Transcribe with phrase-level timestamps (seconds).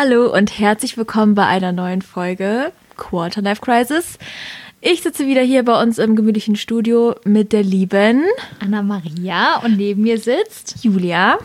[0.00, 4.16] Hallo und herzlich willkommen bei einer neuen Folge Quarterlife Crisis.
[4.80, 8.22] Ich sitze wieder hier bei uns im gemütlichen Studio mit der lieben
[8.60, 11.38] Anna Maria und neben mir sitzt Julia.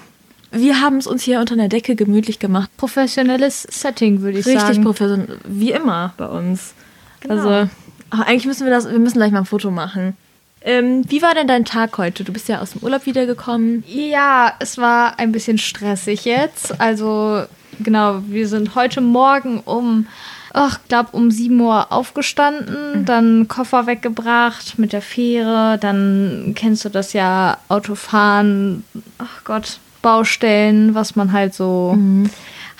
[0.51, 2.69] Wir haben es uns hier unter einer Decke gemütlich gemacht.
[2.77, 4.83] professionelles Setting, würde ich Richtig sagen.
[4.83, 6.75] professionell, wie immer bei uns.
[7.21, 7.33] Genau.
[7.33, 7.71] Also,
[8.11, 10.15] eigentlich müssen wir das, wir müssen gleich mal ein Foto machen.
[10.61, 12.23] Ähm, wie war denn dein Tag heute?
[12.23, 13.83] Du bist ja aus dem Urlaub wiedergekommen.
[13.87, 16.79] Ja, es war ein bisschen stressig jetzt.
[16.79, 17.47] Also,
[17.79, 20.07] genau, wir sind heute Morgen um,
[20.53, 26.89] ach, glaub um 7 Uhr aufgestanden, dann Koffer weggebracht mit der Fähre, dann kennst du
[26.89, 28.83] das ja, Autofahren,
[29.17, 31.97] ach Gott, Baustellen, was man halt so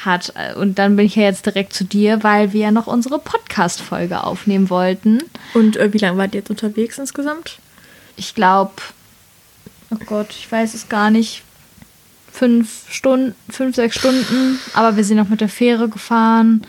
[0.04, 0.34] hat.
[0.58, 4.24] Und dann bin ich ja jetzt direkt zu dir, weil wir ja noch unsere Podcast-Folge
[4.24, 5.20] aufnehmen wollten.
[5.54, 7.60] Und äh, wie lange wart ihr jetzt unterwegs insgesamt?
[8.16, 8.74] ich glaube,
[9.92, 11.44] oh Gott, ich weiß es gar nicht,
[12.34, 14.60] fünf Stunden, fünf, sechs Stunden.
[14.74, 16.64] Aber wir sind noch mit der Fähre gefahren.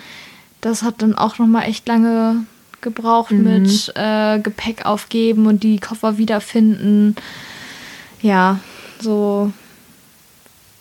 [0.60, 2.44] Das hat dann auch noch mal echt lange
[2.83, 7.16] gebraucht mit äh, Gepäck aufgeben und die Koffer wiederfinden.
[8.20, 8.61] Ja,
[9.00, 9.53] so.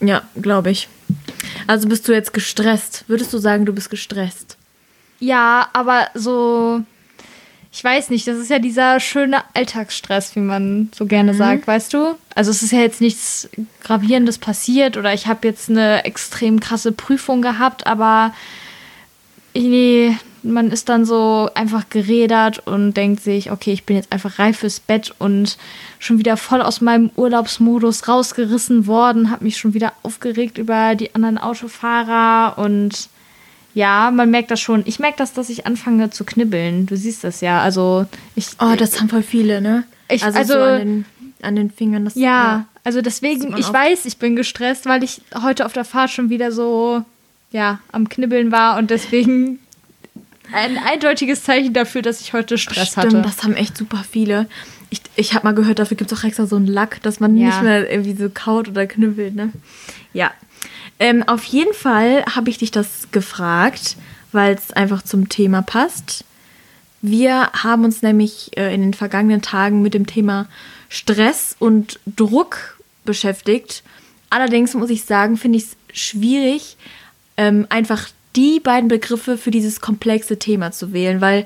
[0.02, 0.90] Ja, glaube ich.
[1.66, 3.06] Also bist du jetzt gestresst?
[3.08, 4.58] Würdest du sagen, du bist gestresst?
[5.20, 6.82] Ja, aber so.
[7.76, 11.92] Ich weiß nicht, das ist ja dieser schöne Alltagsstress, wie man so gerne sagt, weißt
[11.96, 12.16] du?
[12.36, 13.50] Also es ist ja jetzt nichts
[13.84, 18.32] Gravierendes passiert oder ich habe jetzt eine extrem krasse Prüfung gehabt, aber
[19.56, 24.38] nee, man ist dann so einfach gerädert und denkt sich, okay, ich bin jetzt einfach
[24.38, 25.58] reif fürs Bett und
[25.98, 31.16] schon wieder voll aus meinem Urlaubsmodus rausgerissen worden, habe mich schon wieder aufgeregt über die
[31.16, 33.10] anderen Autofahrer und
[33.74, 34.84] ja, man merkt das schon.
[34.86, 36.86] Ich merke das, dass ich anfange zu knibbeln.
[36.86, 37.62] Du siehst das ja.
[37.62, 38.48] Also ich.
[38.60, 39.84] Oh, das haben voll viele, ne?
[40.10, 41.06] Ich- also, also- so an den,
[41.42, 42.06] an den Fingern.
[42.06, 45.86] Das, ja, also Sieht deswegen, ich weiß, ich bin gestresst, weil ich heute auf der
[45.86, 47.04] Fahrt schon wieder so,
[47.52, 49.60] ja, am Knibbeln war und deswegen
[50.54, 53.22] ein eindeutiges Zeichen dafür, dass ich heute Stress Stimmt, hatte.
[53.22, 54.48] das haben echt super viele.
[54.90, 57.36] Ich, ich habe mal gehört, dafür gibt es auch extra so einen Lack, dass man
[57.38, 57.48] Ja.
[57.48, 59.52] nicht mehr irgendwie so kaut oder knüppelt, ne?
[60.14, 60.32] Ja.
[61.00, 63.98] Ähm, auf jeden Fall habe ich dich das gefragt,
[64.32, 66.24] weil es einfach zum Thema passt.
[67.02, 70.48] Wir haben uns nämlich äh, in den vergangenen Tagen mit dem Thema
[70.90, 73.84] Stress und Druck beschäftigt.
[74.30, 76.78] Allerdings muss ich sagen, finde ich es schwierig,
[77.38, 81.46] ähm, einfach die beiden Begriffe für dieses komplexe Thema zu wählen, weil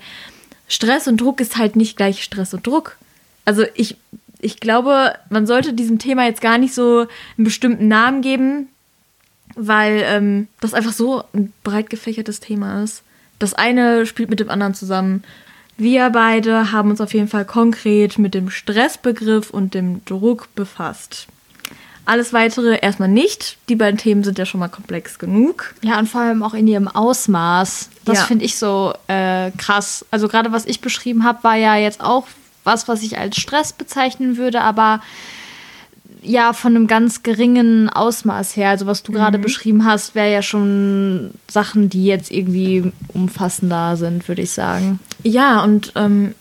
[0.68, 2.98] Stress und Druck ist halt nicht gleich Stress und Druck.
[3.46, 3.98] Also ich,
[4.40, 8.70] ich glaube, man sollte diesem Thema jetzt gar nicht so einen bestimmten Namen geben,
[9.58, 13.04] weil ähm, das einfach so ein breit gefächertes Thema ist.
[13.40, 15.24] Das eine spielt mit dem anderen zusammen.
[15.78, 21.28] Wir beide haben uns auf jeden Fall konkret mit dem Stressbegriff und dem Druck befasst.
[22.06, 23.58] Alles weitere erstmal nicht.
[23.68, 25.76] Die beiden Themen sind ja schon mal komplex genug.
[25.82, 27.90] Ja, und vor allem auch in ihrem Ausmaß.
[28.06, 28.24] Das Ja.
[28.26, 30.06] finde ich so äh, krass.
[30.10, 32.26] Also gerade was ich beschrieben habe, war ja jetzt auch
[32.64, 35.02] was, was ich als Stress bezeichnen würde, aber
[36.22, 38.70] ja, von einem ganz geringen Ausmaß her.
[38.70, 44.28] Also was du gerade beschrieben hast, wäre ja schon Sachen, die jetzt irgendwie umfassender sind,
[44.28, 45.00] würde ich sagen.
[45.24, 46.34] Ja, und ähm,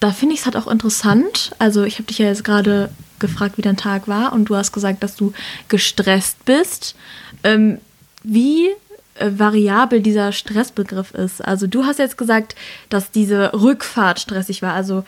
[0.00, 1.52] da finde ich es halt auch interessant.
[1.58, 4.72] Also ich habe dich ja jetzt gerade gefragt, wie dein Tag war und du hast
[4.72, 5.32] gesagt, dass du
[5.68, 6.96] gestresst bist.
[7.44, 7.78] Ähm,
[8.24, 8.68] wie
[9.14, 11.44] äh, variabel dieser Stressbegriff ist.
[11.44, 12.54] Also du hast jetzt gesagt,
[12.88, 14.72] dass diese Rückfahrt stressig war.
[14.72, 15.04] Also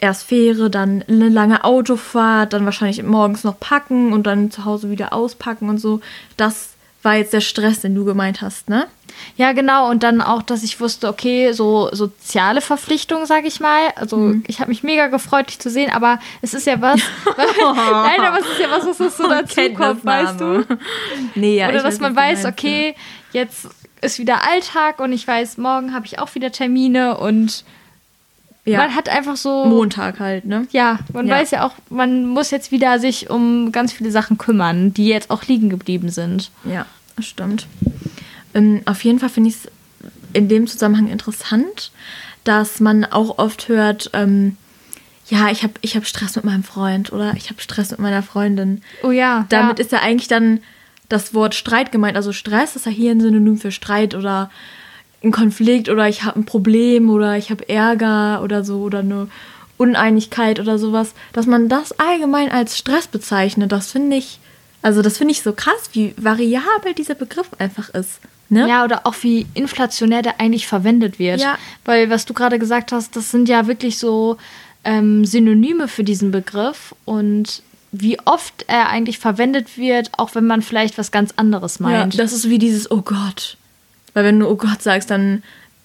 [0.00, 4.90] erst Fähre, dann eine lange Autofahrt, dann wahrscheinlich morgens noch packen und dann zu Hause
[4.90, 6.00] wieder auspacken und so.
[6.36, 6.70] Das
[7.02, 8.86] war jetzt der Stress, den du gemeint hast, ne?
[9.36, 9.90] Ja, genau.
[9.90, 13.80] Und dann auch, dass ich wusste, okay, so soziale Verpflichtung, sage ich mal.
[13.96, 17.00] Also ich habe mich mega gefreut, dich zu sehen, aber es ist ja was.
[17.36, 20.66] Nein, aber es ist ja was, was das so dazu kommt, weißt du?
[21.34, 22.94] Nee, ja, Oder dass man was du weiß, meinst, okay,
[23.32, 23.68] jetzt
[24.00, 27.64] ist wieder Alltag und ich weiß, morgen habe ich auch wieder Termine und
[28.64, 28.78] Ja.
[28.78, 29.64] man hat einfach so.
[29.66, 30.66] Montag halt, ne?
[30.72, 31.36] Ja, man Ja.
[31.36, 35.30] weiß ja auch, man muss jetzt wieder sich um ganz viele Sachen kümmern, die jetzt
[35.30, 36.50] auch liegen geblieben sind.
[36.64, 36.84] Ja,
[37.16, 37.66] das stimmt.
[38.56, 39.70] Ähm, auf jeden Fall finde ich es
[40.32, 41.92] in dem Zusammenhang interessant,
[42.44, 44.56] dass man auch oft hört, ähm,
[45.28, 48.22] ja, ich habe ich hab Stress mit meinem Freund oder ich habe Stress mit meiner
[48.22, 48.82] Freundin.
[49.02, 49.44] Oh ja.
[49.48, 49.84] Damit ja.
[49.84, 50.60] ist ja eigentlich dann
[51.08, 52.16] das Wort Streit gemeint.
[52.16, 54.50] Also Stress ist ja hier ein Synonym für Streit oder
[55.22, 59.28] ein Konflikt oder ich habe ein Problem oder ich habe Ärger oder so oder eine
[59.76, 61.12] Uneinigkeit oder sowas.
[61.32, 64.38] Dass man das allgemein als Stress bezeichnet, das finde ich,
[64.82, 68.20] also das finde ich so krass, wie variabel dieser Begriff einfach ist.
[68.48, 68.68] Ne?
[68.68, 71.40] Ja, oder auch wie inflationär der eigentlich verwendet wird.
[71.40, 71.58] Ja.
[71.84, 74.36] Weil, was du gerade gesagt hast, das sind ja wirklich so
[74.84, 77.62] ähm, Synonyme für diesen Begriff und
[77.92, 82.18] wie oft er eigentlich verwendet wird, auch wenn man vielleicht was ganz anderes Ja, meint.
[82.18, 83.56] das ist wie dieses, oh Gott.
[84.14, 85.42] Weil wenn du, oh Gott, sagst, dann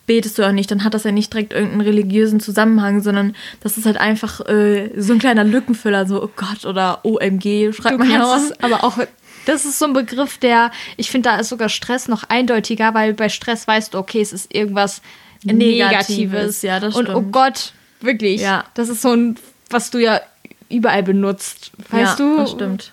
[0.07, 3.77] betest du auch nicht, dann hat das ja nicht direkt irgendeinen religiösen Zusammenhang, sondern das
[3.77, 8.09] ist halt einfach äh, so ein kleiner Lückenfüller, so, oh Gott, oder OMG, schreibt man
[8.09, 8.39] ja auch.
[8.61, 8.97] Aber auch,
[9.45, 13.13] das ist so ein Begriff, der, ich finde, da ist sogar Stress noch eindeutiger, weil
[13.13, 15.01] bei Stress weißt du, okay, es ist irgendwas
[15.43, 16.09] Negatives.
[16.09, 16.61] Negatives.
[16.61, 18.65] Ja, das Und oh Gott, wirklich, ja.
[18.73, 19.37] das ist so ein,
[19.69, 20.21] was du ja
[20.69, 22.37] überall benutzt, weißt ja, du?
[22.37, 22.91] das stimmt.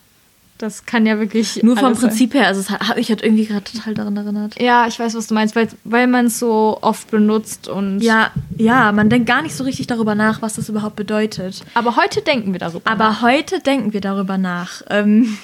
[0.59, 1.63] Das kann ja wirklich.
[1.63, 2.41] Nur vom Prinzip sein.
[2.41, 4.61] her, also es hat mich halt irgendwie gerade total daran erinnert.
[4.61, 8.01] Ja, ich weiß, was du meinst, weil, weil man es so oft benutzt und.
[8.01, 11.63] Ja, ja, man denkt gar nicht so richtig darüber nach, was das überhaupt bedeutet.
[11.75, 13.23] Aber heute denken wir darüber Aber nach.
[13.23, 14.83] heute denken wir darüber nach.
[14.91, 15.39] Ähm,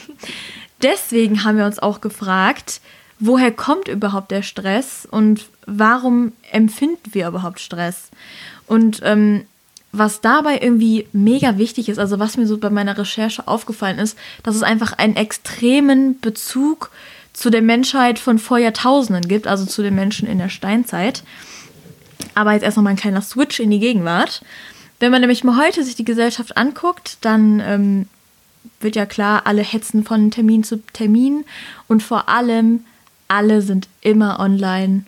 [0.83, 2.81] deswegen haben wir uns auch gefragt,
[3.19, 8.11] woher kommt überhaupt der Stress und warum empfinden wir überhaupt Stress?
[8.67, 9.45] Und ähm,
[9.93, 14.19] was dabei irgendwie mega wichtig ist, also was mir so bei meiner Recherche aufgefallen ist,
[14.43, 16.91] dass es einfach einen extremen Bezug
[17.33, 21.23] zu der Menschheit von vor Jahrtausenden gibt, also zu den Menschen in der Steinzeit.
[22.35, 24.43] Aber jetzt erst noch mal ein kleiner Switch in die Gegenwart.
[24.99, 28.09] Wenn man nämlich mal heute sich die Gesellschaft anguckt, dann ähm,
[28.81, 31.45] wird ja klar, alle hetzen von Termin zu Termin
[31.89, 32.85] und vor allem
[33.29, 35.05] alle sind immer online.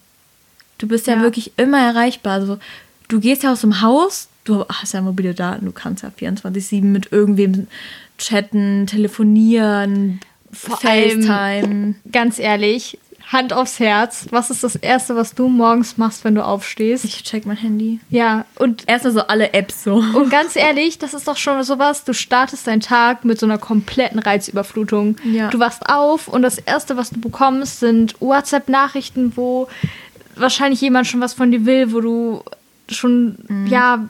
[0.78, 2.34] Du bist ja, ja wirklich immer erreichbar.
[2.34, 2.58] Also
[3.08, 6.82] du gehst ja aus dem Haus, du hast ja mobile Daten, du kannst ja 24-7
[6.82, 7.66] mit irgendwem
[8.18, 10.20] chatten, telefonieren,
[10.52, 11.30] Vor FaceTime.
[11.30, 16.36] Allem, ganz ehrlich, Hand aufs Herz, was ist das Erste, was du morgens machst, wenn
[16.36, 17.04] du aufstehst?
[17.04, 17.98] Ich check mein Handy.
[18.08, 18.84] Ja, und.
[18.86, 19.96] Erstmal so alle Apps so.
[19.96, 23.58] Und ganz ehrlich, das ist doch schon sowas, du startest deinen Tag mit so einer
[23.58, 25.16] kompletten Reizüberflutung.
[25.24, 25.48] Ja.
[25.48, 29.66] Du wachst auf und das Erste, was du bekommst, sind WhatsApp-Nachrichten, wo
[30.36, 32.44] wahrscheinlich jemand schon was von dir will, wo du
[32.88, 33.66] schon, mhm.
[33.66, 34.08] ja,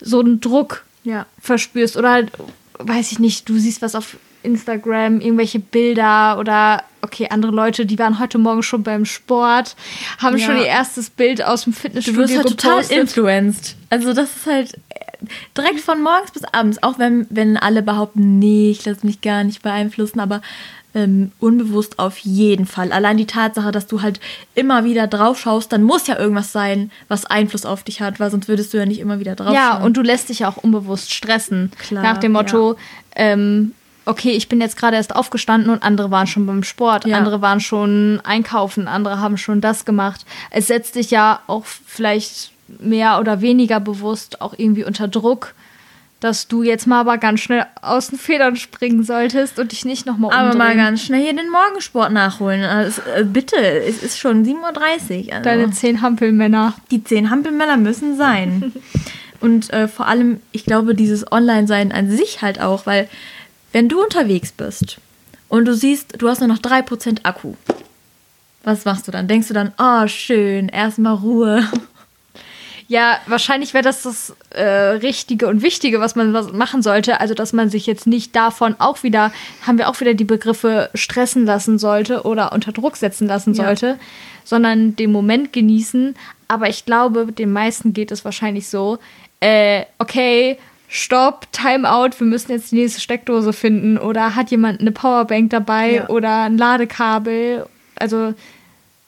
[0.00, 1.26] so einen Druck ja.
[1.40, 1.96] verspürst.
[1.96, 2.32] Oder halt,
[2.78, 7.98] weiß ich nicht, du siehst was auf Instagram, irgendwelche Bilder oder okay, andere Leute, die
[7.98, 9.76] waren heute Morgen schon beim Sport,
[10.18, 10.46] haben ja.
[10.46, 12.88] schon ihr erstes Bild aus dem Fitnessstudio Du wirst halt gepostet.
[12.88, 13.76] total influenced.
[13.90, 14.78] Also das ist halt
[15.56, 19.44] direkt von morgens bis abends, auch wenn, wenn alle behaupten, nee, ich lasse mich gar
[19.44, 20.42] nicht beeinflussen, aber
[20.94, 22.90] ähm, unbewusst auf jeden Fall.
[22.90, 24.18] Allein die Tatsache, dass du halt
[24.54, 28.30] immer wieder drauf schaust, dann muss ja irgendwas sein, was Einfluss auf dich hat, weil
[28.30, 29.82] sonst würdest du ja nicht immer wieder drauf Ja, schauen.
[29.84, 31.70] und du lässt dich ja auch unbewusst stressen.
[31.78, 32.78] Klar, nach dem Motto, ja.
[33.16, 33.72] ähm,
[34.06, 37.16] okay, ich bin jetzt gerade erst aufgestanden und andere waren schon beim Sport, ja.
[37.16, 40.24] andere waren schon einkaufen, andere haben schon das gemacht.
[40.50, 45.54] Es setzt dich ja auch vielleicht mehr oder weniger bewusst auch irgendwie unter Druck
[46.20, 50.06] dass du jetzt mal aber ganz schnell aus den Federn springen solltest und dich nicht
[50.06, 50.48] nochmal umdrehen.
[50.48, 52.64] Aber mal ganz schnell hier den Morgensport nachholen.
[52.64, 55.32] Also, äh, bitte, es ist schon 7.30 Uhr.
[55.34, 55.44] Also.
[55.44, 56.74] Deine zehn Hampelmänner.
[56.90, 58.72] Die zehn Hampelmänner müssen sein.
[59.40, 63.08] und äh, vor allem, ich glaube, dieses Online-Sein an sich halt auch, weil
[63.76, 64.96] wenn du unterwegs bist
[65.50, 67.56] und du siehst, du hast nur noch 3% Akku,
[68.64, 69.28] was machst du dann?
[69.28, 71.62] Denkst du dann, oh schön, erstmal Ruhe
[72.88, 77.20] ja, wahrscheinlich wäre das das äh, Richtige und Wichtige, was man machen sollte.
[77.20, 79.30] Also, dass man sich jetzt nicht davon auch wieder,
[79.66, 83.86] haben wir auch wieder die Begriffe stressen lassen sollte oder unter Druck setzen lassen sollte,
[83.86, 83.98] ja.
[84.42, 86.14] sondern den Moment genießen.
[86.48, 88.98] Aber ich glaube, den meisten geht es wahrscheinlich so,
[89.40, 90.56] äh, okay,
[90.88, 95.96] Stopp, Timeout, wir müssen jetzt die nächste Steckdose finden oder hat jemand eine Powerbank dabei
[95.96, 96.08] ja.
[96.08, 97.66] oder ein Ladekabel.
[97.96, 98.34] Also,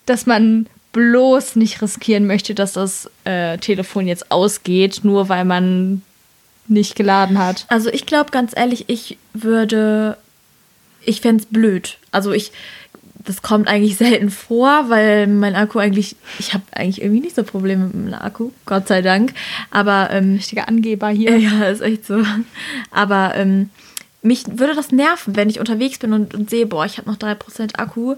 [0.07, 6.03] dass man bloß nicht riskieren möchte, dass das äh, Telefon jetzt ausgeht, nur weil man
[6.67, 7.65] nicht geladen hat.
[7.69, 10.19] Also ich glaube ganz ehrlich, ich würde,
[11.05, 11.99] ich fände es blöd.
[12.11, 12.53] Also ich,
[13.29, 17.45] das kommt eigentlich selten vor, weil mein Akku eigentlich, ich habe eigentlich irgendwie nicht so
[17.45, 19.35] Probleme mit dem Akku, Gott sei Dank.
[19.71, 21.37] Aber ähm, richtiger Angeber hier.
[21.37, 22.23] Ja, ist echt so.
[22.91, 23.69] Aber ähm,
[24.23, 27.19] mich würde das nerven, wenn ich unterwegs bin und, und sehe, boah, ich habe noch
[27.19, 28.17] 3% Akku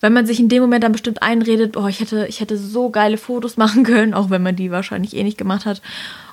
[0.00, 2.90] wenn man sich in dem Moment dann bestimmt einredet, oh, ich hätte, ich hätte so
[2.90, 5.82] geile Fotos machen können, auch wenn man die wahrscheinlich eh nicht gemacht hat.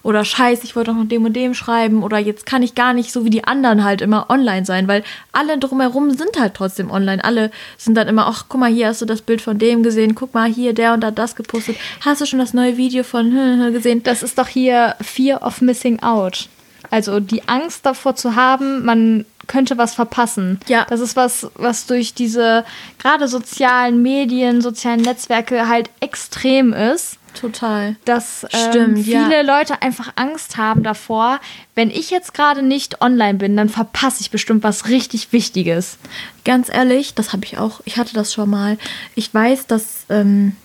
[0.04, 2.04] Oder scheiße, ich wollte doch noch dem und dem schreiben.
[2.04, 5.04] Oder jetzt kann ich gar nicht so wie die anderen halt immer online sein, weil
[5.32, 7.24] alle drumherum sind halt trotzdem online.
[7.24, 10.14] Alle sind dann immer, ach, guck mal, hier hast du das Bild von dem gesehen,
[10.14, 11.78] guck mal, hier, der und da das gepostet.
[12.02, 13.32] Hast du schon das neue Video von
[13.74, 14.04] gesehen?
[14.04, 16.50] Das ist doch hier Fear of Missing Out.
[16.90, 20.60] Also die Angst davor zu haben, man könnte was verpassen.
[20.68, 20.86] Ja.
[20.90, 22.66] Das ist was, was durch diese
[23.00, 27.18] gerade sozialen Medien, sozialen Netzwerke halt extrem ist.
[27.40, 27.96] Total.
[28.06, 29.42] Dass ähm, Stimmt, viele ja.
[29.42, 31.40] Leute einfach Angst haben davor,
[31.76, 35.98] wenn ich jetzt gerade nicht online bin, dann verpasse ich bestimmt was richtig Wichtiges.
[36.46, 37.82] Ganz ehrlich, das habe ich auch.
[37.86, 38.78] Ich hatte das schon mal.
[39.16, 40.56] Ich weiß, dass ähm,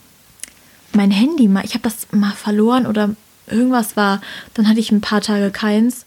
[0.93, 3.09] mein Handy mal, ich habe das mal verloren oder
[3.47, 4.21] irgendwas war.
[4.53, 6.05] Dann hatte ich ein paar Tage keins.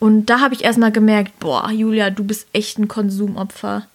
[0.00, 3.86] Und da habe ich erstmal gemerkt, boah, Julia, du bist echt ein Konsumopfer.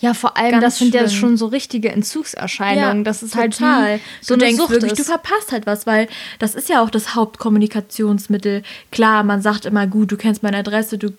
[0.00, 1.20] Ja, vor allem, Ganz das sind ja schlimm.
[1.20, 3.04] schon so richtige Entzugserscheinungen.
[3.04, 4.00] das ist halt total.
[4.20, 4.98] so du eine denkst Sucht wirklich, ist.
[5.00, 8.62] du verpasst halt was, weil das ist ja auch das Hauptkommunikationsmittel.
[8.90, 11.10] Klar, man sagt immer, gut, du kennst meine Adresse, du,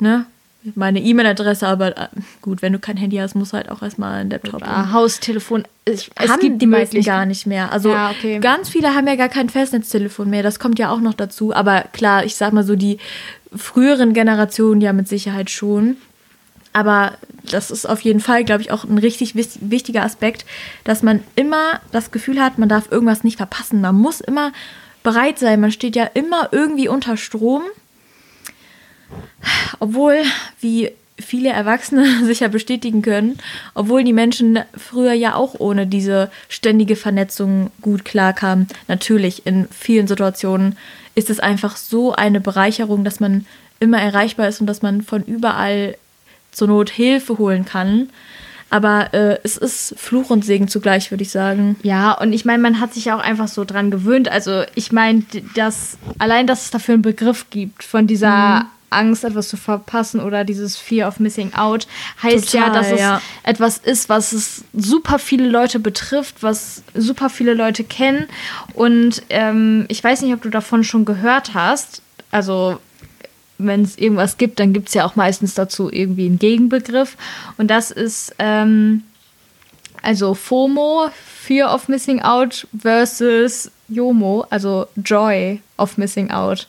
[0.00, 0.26] ne,
[0.76, 2.06] meine E-Mail-Adresse, aber äh,
[2.40, 5.64] gut, wenn du kein Handy hast, musst du halt auch erstmal einen Laptop Ah, Haustelefon.
[5.84, 7.72] Es, es gibt die meisten gar nicht mehr.
[7.72, 8.38] Also Ja, okay.
[8.38, 10.44] ganz viele haben ja gar kein Festnetztelefon mehr.
[10.44, 11.52] Das kommt ja auch noch dazu.
[11.52, 12.98] Aber klar, ich sag mal so, die
[13.54, 15.96] früheren Generationen ja mit Sicherheit schon.
[16.72, 17.18] Aber
[17.50, 20.46] das ist auf jeden Fall, glaube ich, auch ein richtig wichtiger Aspekt,
[20.84, 23.80] dass man immer das Gefühl hat, man darf irgendwas nicht verpassen.
[23.80, 24.52] Man muss immer
[25.02, 25.60] bereit sein.
[25.60, 27.62] Man steht ja immer irgendwie unter Strom.
[29.80, 30.22] Obwohl,
[30.60, 33.38] wie viele Erwachsene sicher bestätigen können,
[33.74, 38.66] obwohl die Menschen früher ja auch ohne diese ständige Vernetzung gut klarkamen.
[38.88, 40.76] Natürlich, in vielen Situationen
[41.14, 43.46] ist es einfach so eine Bereicherung, dass man
[43.80, 45.96] immer erreichbar ist und dass man von überall
[46.52, 48.08] zur Not Hilfe holen kann.
[48.70, 51.76] Aber äh, es ist Fluch und Segen zugleich, würde ich sagen.
[51.82, 54.30] Ja, und ich meine, man hat sich auch einfach so dran gewöhnt.
[54.30, 59.48] Also ich meine, dass allein, dass es dafür einen Begriff gibt von dieser Angst, etwas
[59.48, 61.86] zu verpassen oder dieses Fear of Missing Out,
[62.22, 63.20] heißt ja, Total, dass es ja.
[63.42, 68.26] etwas ist, was es super viele Leute betrifft, was super viele Leute kennen.
[68.74, 72.00] Und ähm, ich weiß nicht, ob du davon schon gehört hast.
[72.30, 72.78] Also
[73.66, 77.16] wenn es irgendwas gibt, dann gibt es ja auch meistens dazu irgendwie einen Gegenbegriff.
[77.58, 79.02] Und das ist ähm,
[80.02, 81.10] also FOMO,
[81.44, 86.68] Fear of Missing Out versus JOMO, also Joy of Missing Out.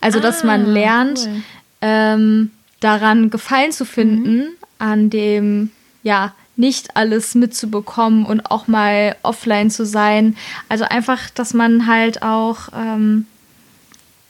[0.00, 1.42] Also, dass Ah, man lernt, cool.
[1.80, 5.70] ähm, daran Gefallen zu finden, an dem,
[6.02, 10.36] ja, nicht alles mitzubekommen und auch mal offline zu sein.
[10.68, 13.26] Also einfach, dass man halt auch, ähm,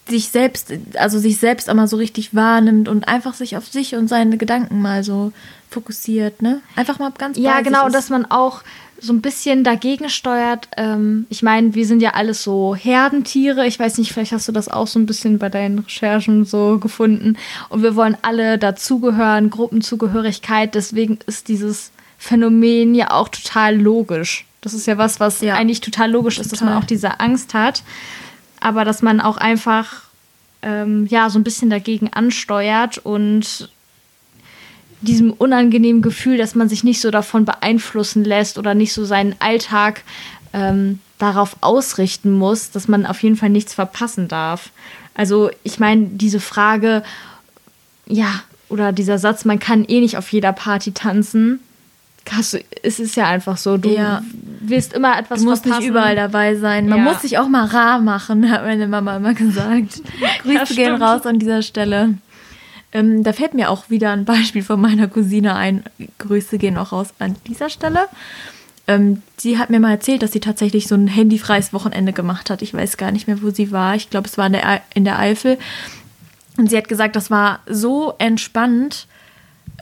[0.09, 4.09] sich selbst, also sich selbst einmal so richtig wahrnimmt und einfach sich auf sich und
[4.09, 5.32] seine Gedanken mal so
[5.71, 6.61] fokussiert, ne?
[6.76, 7.94] Einfach mal ganz Ja, genau, ist.
[7.94, 8.62] dass man auch
[9.00, 10.68] so ein bisschen dagegen steuert.
[10.76, 13.66] Ähm, ich meine, wir sind ja alles so Herdentiere.
[13.66, 16.78] Ich weiß nicht, vielleicht hast du das auch so ein bisschen bei deinen Recherchen so
[16.78, 17.37] gefunden.
[17.68, 20.75] Und wir wollen alle dazugehören, Gruppenzugehörigkeit.
[20.75, 24.44] Deswegen ist dieses Phänomen ja auch total logisch.
[24.61, 25.54] Das ist ja was, was Ja.
[25.54, 26.82] eigentlich total logisch ist, dass man Total.
[26.82, 27.82] auch diese Angst hat.
[28.62, 30.02] Aber dass man auch einfach
[30.62, 33.69] ähm, ja so ein bisschen dagegen ansteuert und
[35.00, 39.35] diesem unangenehmen Gefühl, dass man sich nicht so davon beeinflussen lässt oder nicht so seinen
[39.40, 40.04] Alltag
[40.52, 44.71] ähm, darauf ausrichten muss, dass man auf jeden Fall nichts verpassen darf.
[45.14, 47.02] Also ich meine, diese Frage,
[48.07, 51.61] ja, oder dieser Satz, man kann eh nicht auf jeder Party tanzen.
[52.31, 54.23] Hast du, es ist ja einfach so, du Ja.
[54.61, 55.83] willst immer etwas Du musst verpassen.
[55.83, 56.88] nicht überall dabei sein.
[56.88, 57.05] Man Ja.
[57.05, 60.00] muss sich auch mal rar machen, hat meine Mama immer gesagt.
[60.43, 61.02] Grüße gehen stimmt.
[61.02, 62.14] raus an dieser Stelle.
[62.93, 65.83] Ähm, da fällt mir auch wieder ein Beispiel von meiner Cousine ein.
[66.19, 68.07] Grüße gehen auch raus an dieser Stelle.
[68.87, 72.62] Ähm, sie hat mir mal erzählt, dass sie tatsächlich so ein handyfreies Wochenende gemacht hat.
[72.62, 73.95] Ich weiß gar nicht mehr, wo sie war.
[73.95, 75.59] Ich glaube, es war in der, in der Eifel.
[76.59, 79.07] Und sie hat gesagt, das war so entspannt.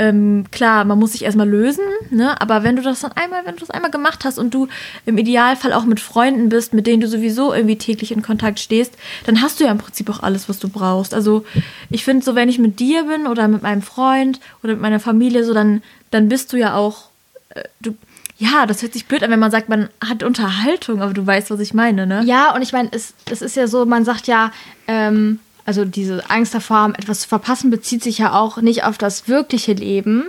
[0.01, 2.41] Ähm, klar, man muss sich erstmal lösen, ne?
[2.41, 4.67] aber wenn du das dann einmal, wenn du das einmal gemacht hast und du
[5.05, 8.95] im Idealfall auch mit Freunden bist, mit denen du sowieso irgendwie täglich in Kontakt stehst,
[9.27, 11.13] dann hast du ja im Prinzip auch alles, was du brauchst.
[11.13, 11.45] Also
[11.91, 15.01] ich finde so, wenn ich mit dir bin oder mit meinem Freund oder mit meiner
[15.01, 17.11] Familie, so dann, dann bist du ja auch,
[17.51, 17.95] äh, du,
[18.39, 21.51] ja, das hört sich blöd an, wenn man sagt, man hat Unterhaltung, aber du weißt,
[21.51, 22.23] was ich meine, ne?
[22.25, 24.51] Ja, und ich meine, es, es ist ja so, man sagt ja,
[24.89, 28.99] ähm, also diese Angst davor haben, etwas zu verpassen, bezieht sich ja auch nicht auf
[28.99, 30.25] das wirkliche Leben,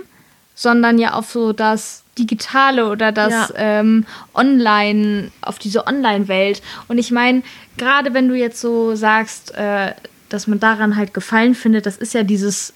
[0.54, 3.48] sondern ja auf so das Digitale oder das Ja.
[3.56, 6.60] ähm, Online, auf diese Online-Welt.
[6.88, 7.42] Und ich meine,
[7.78, 9.94] gerade wenn du jetzt so sagst, äh,
[10.28, 12.74] dass man daran halt Gefallen findet, das ist ja dieses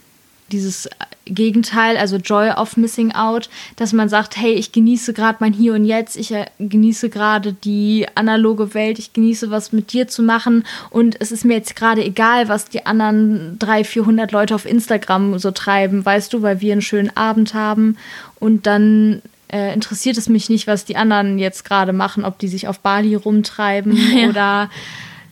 [0.53, 0.89] dieses
[1.27, 5.75] Gegenteil, also Joy of Missing Out, dass man sagt, hey, ich genieße gerade mein Hier
[5.75, 10.23] und Jetzt, ich äh, genieße gerade die analoge Welt, ich genieße was mit dir zu
[10.23, 14.67] machen und es ist mir jetzt gerade egal, was die anderen 300, 400 Leute auf
[14.67, 17.97] Instagram so treiben, weißt du, weil wir einen schönen Abend haben
[18.39, 19.21] und dann
[19.53, 22.79] äh, interessiert es mich nicht, was die anderen jetzt gerade machen, ob die sich auf
[22.81, 24.29] Bali rumtreiben Ja.
[24.29, 24.71] oder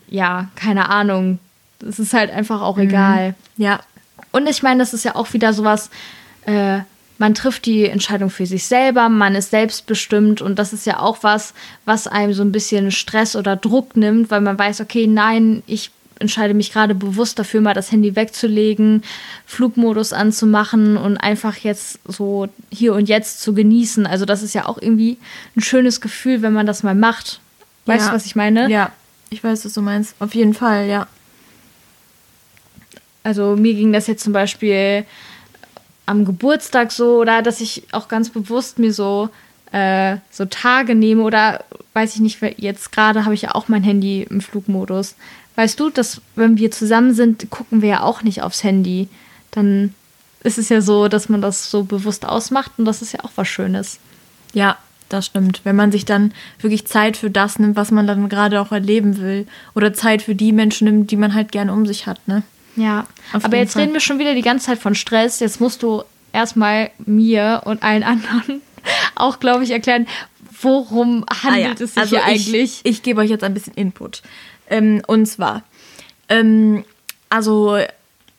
[0.09, 1.39] ja, keine Ahnung.
[1.87, 3.35] Es ist halt einfach auch egal.
[3.57, 3.81] Ja,
[4.35, 5.91] Und ich meine, das ist ja auch wieder sowas,
[6.45, 6.81] äh,
[7.19, 11.19] man trifft die Entscheidung für sich selber, man ist selbstbestimmt und das ist ja auch
[11.23, 15.63] was, was einem so ein bisschen Stress oder Druck nimmt, weil man weiß, okay, nein,
[15.69, 19.03] ich entscheide mich gerade bewusst dafür, mal das Handy wegzulegen,
[19.47, 24.05] Flugmodus anzumachen und einfach jetzt so hier und jetzt zu genießen.
[24.07, 25.17] Also das ist ja auch irgendwie
[25.57, 27.41] ein schönes Gefühl, wenn man das mal macht.
[27.87, 28.11] Weißt Ja.
[28.11, 28.69] du, was ich meine?
[28.69, 28.91] ja,
[29.31, 30.17] ich weiß, was du meinst.
[30.19, 31.07] Auf jeden Fall, ja.
[33.25, 35.05] Also mir ging das jetzt zum Beispiel
[36.07, 39.31] am Geburtstag so oder dass ich auch ganz bewusst mir so
[39.73, 41.65] äh, so Tage nehme oder
[41.95, 45.17] weiß ich nicht, jetzt gerade habe ich ja auch mein Handy im Flugmodus.
[45.57, 49.09] Weißt du, dass wenn wir zusammen sind, gucken wir ja auch nicht aufs Handy.
[49.51, 49.95] Dann
[50.43, 53.33] ist es ja so, dass man das so bewusst ausmacht und das ist ja auch
[53.37, 53.99] was Schönes.
[54.53, 54.77] Ja,
[55.09, 55.61] das stimmt.
[55.65, 59.19] Wenn man sich dann wirklich Zeit für das nimmt, was man dann gerade auch erleben
[59.19, 59.47] will.
[59.75, 62.43] Oder Zeit für die Menschen nimmt, die man halt gerne um sich hat, ne?
[62.77, 63.07] Ja.
[63.33, 63.83] Auf Aber jetzt Fall.
[63.83, 65.41] reden wir schon wieder die ganze Zeit von Stress.
[65.41, 66.03] Jetzt musst du
[66.33, 68.61] erstmal mir und allen anderen
[69.15, 70.07] auch, glaube ich, erklären,
[70.61, 71.85] worum handelt ah, ja.
[71.85, 72.81] es sich also hier ich, eigentlich?
[72.85, 74.23] Ich gebe euch jetzt ein bisschen Input.
[74.69, 75.63] Ähm, und zwar,
[76.29, 76.85] ähm,
[77.29, 77.79] also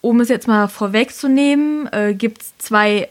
[0.02, 3.10] um es jetzt mal vorwegzunehmen, äh, gibt es zwei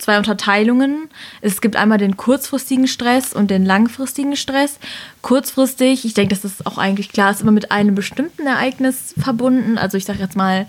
[0.00, 1.08] zwei Unterteilungen.
[1.40, 4.78] Es gibt einmal den kurzfristigen Stress und den langfristigen Stress.
[5.22, 9.78] Kurzfristig, ich denke, das ist auch eigentlich klar, ist immer mit einem bestimmten Ereignis verbunden.
[9.78, 10.66] Also ich sage jetzt mal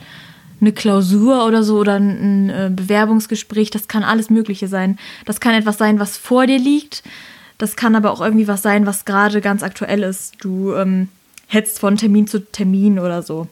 [0.60, 5.00] eine Klausur oder so oder ein äh, Bewerbungsgespräch, das kann alles Mögliche sein.
[5.26, 7.04] Das kann etwas sein, was vor dir liegt.
[7.58, 10.36] Das kann aber auch irgendwie was sein, was gerade ganz aktuell ist.
[10.40, 11.10] Du ähm,
[11.48, 13.48] hetzt von Termin zu Termin oder so.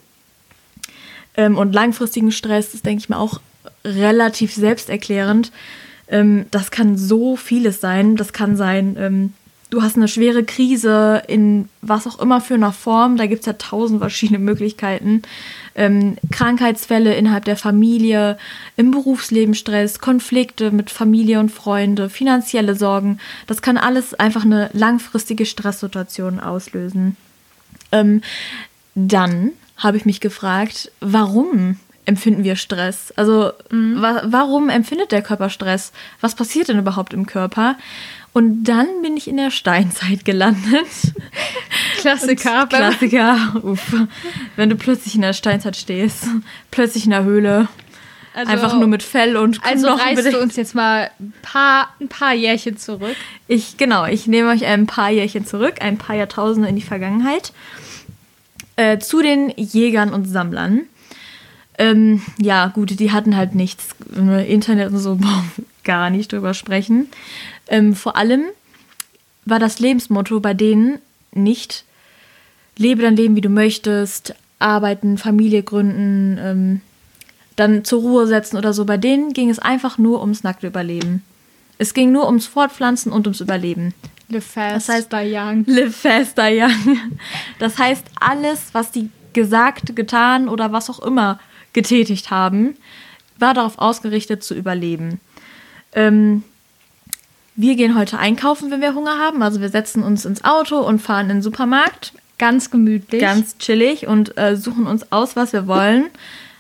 [1.36, 3.39] Ähm, und langfristigen Stress ist, denke ich mal, auch
[3.84, 5.51] relativ selbsterklärend.
[6.08, 8.16] Ähm, das kann so vieles sein.
[8.16, 9.34] Das kann sein, ähm,
[9.70, 13.18] du hast eine schwere Krise in was auch immer für einer Form.
[13.18, 15.22] Da gibt es ja tausend verschiedene Möglichkeiten.
[15.75, 18.38] Ähm, Krankheitsfälle innerhalb der Familie,
[18.75, 23.20] im Berufsleben Stress, Konflikte mit Familie und Freunde, finanzielle Sorgen.
[23.48, 27.16] Das kann alles einfach eine langfristige Stresssituation auslösen.
[27.92, 28.22] Ähm,
[28.96, 31.78] dann habe ich mich gefragt, warum
[32.10, 33.13] empfinden wir Stress?
[33.16, 34.01] Also mhm.
[34.01, 35.94] wa warum empfindet der Körper Stress?
[36.20, 37.78] Was passiert denn überhaupt im Körper?
[38.34, 40.88] Und dann bin ich in der Steinzeit gelandet.
[41.98, 42.63] Klassiker.
[42.63, 43.56] Und Klassiker.
[43.63, 43.96] Uff.
[44.56, 46.25] Wenn du plötzlich in der Steinzeit stehst,
[46.72, 47.68] plötzlich in der Höhle.
[48.36, 49.86] Also, einfach nur mit Fell und Knochen.
[49.86, 50.36] Also reißt bedeckt.
[50.36, 53.16] du uns jetzt mal ein paar, ein paar Jährchen zurück.
[53.48, 57.51] Ich, genau, ich nehme euch ein paar Jährchen zurück, ein paar Jahrtausende in die Vergangenheit.
[58.75, 60.83] Äh, zu den Jägern und Sammlern.
[61.79, 63.96] Ähm, ja, gut, die hatten halt nichts.
[64.13, 65.44] Internet und so, boah,
[65.83, 67.07] gar nicht drüber sprechen.
[67.68, 68.44] Ähm, vor allem
[69.46, 71.00] war das Lebensmotto bei denen
[71.31, 71.85] nicht,
[72.77, 76.81] lebe dein Leben, wie du möchtest, arbeiten, Familie gründen, ähm,
[77.55, 78.85] dann zur Ruhe setzen oder so.
[78.85, 81.24] Bei denen ging es einfach nur ums nackte Überleben.
[81.77, 83.94] Es ging nur ums Fortpflanzen und ums Überleben.
[84.27, 85.63] Live fast, das heißt, die young.
[85.65, 86.98] Live fast, die young.
[87.57, 91.39] Das heißt, alles, was die gesagt, getan oder was auch immer
[91.74, 92.75] getätigt haben,
[93.38, 95.20] war darauf ausgerichtet zu überleben.
[95.94, 96.44] Ähm,
[97.55, 99.44] wir gehen heute einkaufen, wenn wir Hunger haben.
[99.44, 102.14] Also wir setzen uns ins Auto und fahren in den Supermarkt.
[102.38, 103.22] Ganz gemütlich.
[103.22, 106.05] Ganz chillig und äh, suchen uns aus, was wir wollen.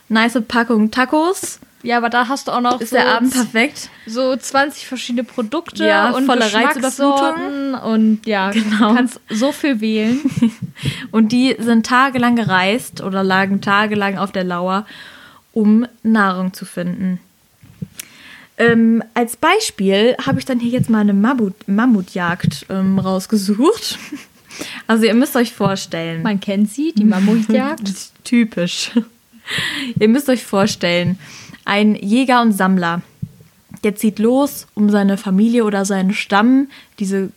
[0.09, 1.59] Nice Packung Tacos.
[1.81, 3.89] Ja, aber da hast du auch noch ist so der Abend perfekt.
[4.05, 8.89] So 20 verschiedene Produkte ja, und voller Reizüberflutung und ja, genau.
[8.89, 10.19] du kannst so viel wählen.
[11.11, 14.85] und die sind tagelang gereist oder lagen tagelang auf der Lauer,
[15.53, 17.19] um Nahrung zu finden.
[18.57, 23.97] Ähm, als Beispiel habe ich dann hier jetzt mal eine Mammut Mammutjagd ähm, rausgesucht.
[24.87, 26.21] Also ihr müsst euch vorstellen.
[26.21, 27.93] Man kennt sie, die Mammutjagd.
[28.25, 28.91] Typisch.
[29.97, 31.17] ihr müsst euch vorstellen,
[31.69, 33.03] ein Jäger und Sammler,
[33.83, 37.29] der zieht los, um seine Familie oder seinen Stamm, diese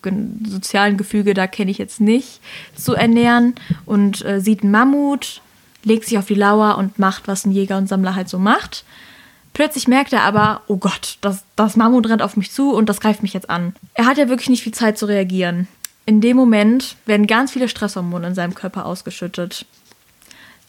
[0.49, 2.41] sozialen Gefüge, da kenne ich jetzt nicht,
[2.75, 5.43] zu ernähren und äh, sieht einen Mammut,
[5.85, 8.85] legt sich auf die Lauer und macht, was ein Jäger und Sammler halt so macht.
[9.53, 13.01] Plötzlich merkt er aber, oh Gott, das, das Mammut rennt auf mich zu und das
[13.01, 13.75] greift mich jetzt an.
[13.93, 15.69] Er hat ja wirklich nicht viel Zeit zu reagieren.
[16.07, 19.67] In dem Moment werden ganz viele Stresshormone in seinem Körper ausgeschüttet.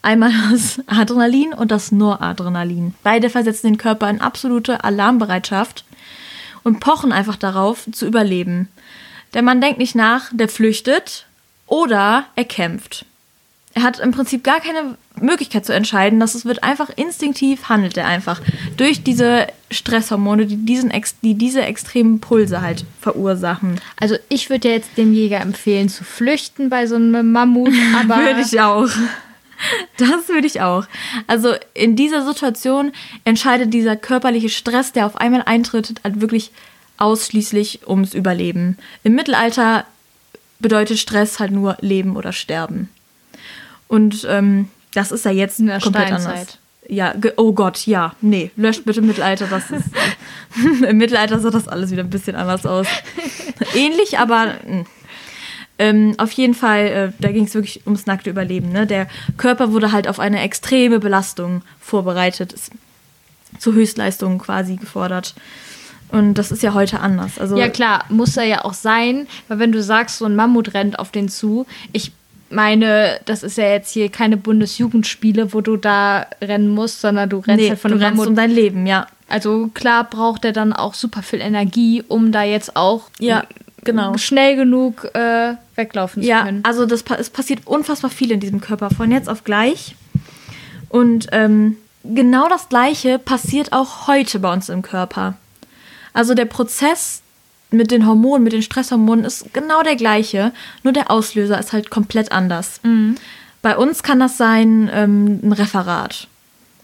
[0.04, 2.94] Einmal das Adrenalin und das Noradrenalin.
[3.04, 5.86] Beide versetzen den Körper in absolute Alarmbereitschaft
[6.64, 8.68] und pochen einfach darauf, zu überleben.
[9.34, 11.26] Der Mann denkt nicht nach, der flüchtet
[11.68, 13.06] oder er kämpft.
[13.76, 17.98] Er hat im Prinzip gar keine Möglichkeit zu entscheiden, dass es wird einfach instinktiv handelt
[17.98, 18.42] er einfach
[18.78, 20.92] durch diese Stresshormone, die diesen
[21.24, 23.80] die diese extremen Pulse halt verursachen.
[24.00, 28.18] Also ich würde ja jetzt dem Jäger empfehlen zu flüchten bei so einem Mammut, aber
[28.18, 28.90] würde ich auch.
[29.98, 30.86] Das würde ich auch.
[31.28, 32.92] Also in dieser Situation
[33.26, 36.52] entscheidet dieser körperliche Stress, der auf einmal eintritt, halt wirklich
[36.98, 38.78] ausschließlich ums Überleben.
[39.04, 39.86] Im Mittelalter
[40.60, 42.90] bedeutet Stress halt nur Leben oder Sterben.
[43.88, 46.34] Und ähm, das ist ja jetzt in der komplett Steinzeit.
[46.34, 46.58] anders.
[46.88, 48.14] Ja, oh Gott, ja.
[48.22, 49.48] Nee, löscht bitte Mittelalter.
[49.48, 49.86] Das ist,
[50.88, 52.88] Im Mittelalter sah das alles wieder ein bisschen anders aus.
[53.76, 54.86] Ähnlich, aber hm.
[55.80, 58.72] Ähm, auf jeden Fall, äh, da ging es wirklich ums nackte Überleben.
[58.72, 58.86] Ne?
[58.86, 59.08] Der
[59.38, 62.54] Körper wurde halt auf eine extreme Belastung vorbereitet.
[62.54, 62.70] Es
[63.60, 65.36] zu Höchstleistungen quasi gefordert.
[66.10, 67.40] Und das ist ja heute anders.
[67.40, 70.74] Also ja, klar, muss er ja auch sein, weil wenn du sagst, so ein Mammut
[70.74, 72.12] rennt auf den zu, ich
[72.52, 77.38] meine, das ist ja jetzt hier keine Bundesjugendspiele, wo du da rennen musst, sondern du
[77.38, 78.28] rennst nee, halt von du Mammut.
[78.28, 79.08] um dein Leben, ja.
[79.28, 83.44] Also klar braucht er dann auch super viel Energie, um da jetzt auch Ja,
[83.86, 84.18] genau.
[84.18, 86.62] schnell genug äh, weglaufen zu Ja, können.
[86.64, 89.96] also das, es passiert unfassbar viel in diesem Körper, von jetzt auf gleich.
[90.90, 95.36] Und ähm, genau das Gleiche passiert auch heute bei uns im Körper.
[96.14, 97.22] Also der Prozess
[97.72, 100.52] mit den Hormonen, mit den Stresshormonen ist genau der gleiche,
[100.84, 102.80] nur der Auslöser ist halt komplett anders.
[103.64, 106.28] Bei uns kann das sein ähm, ein Referat.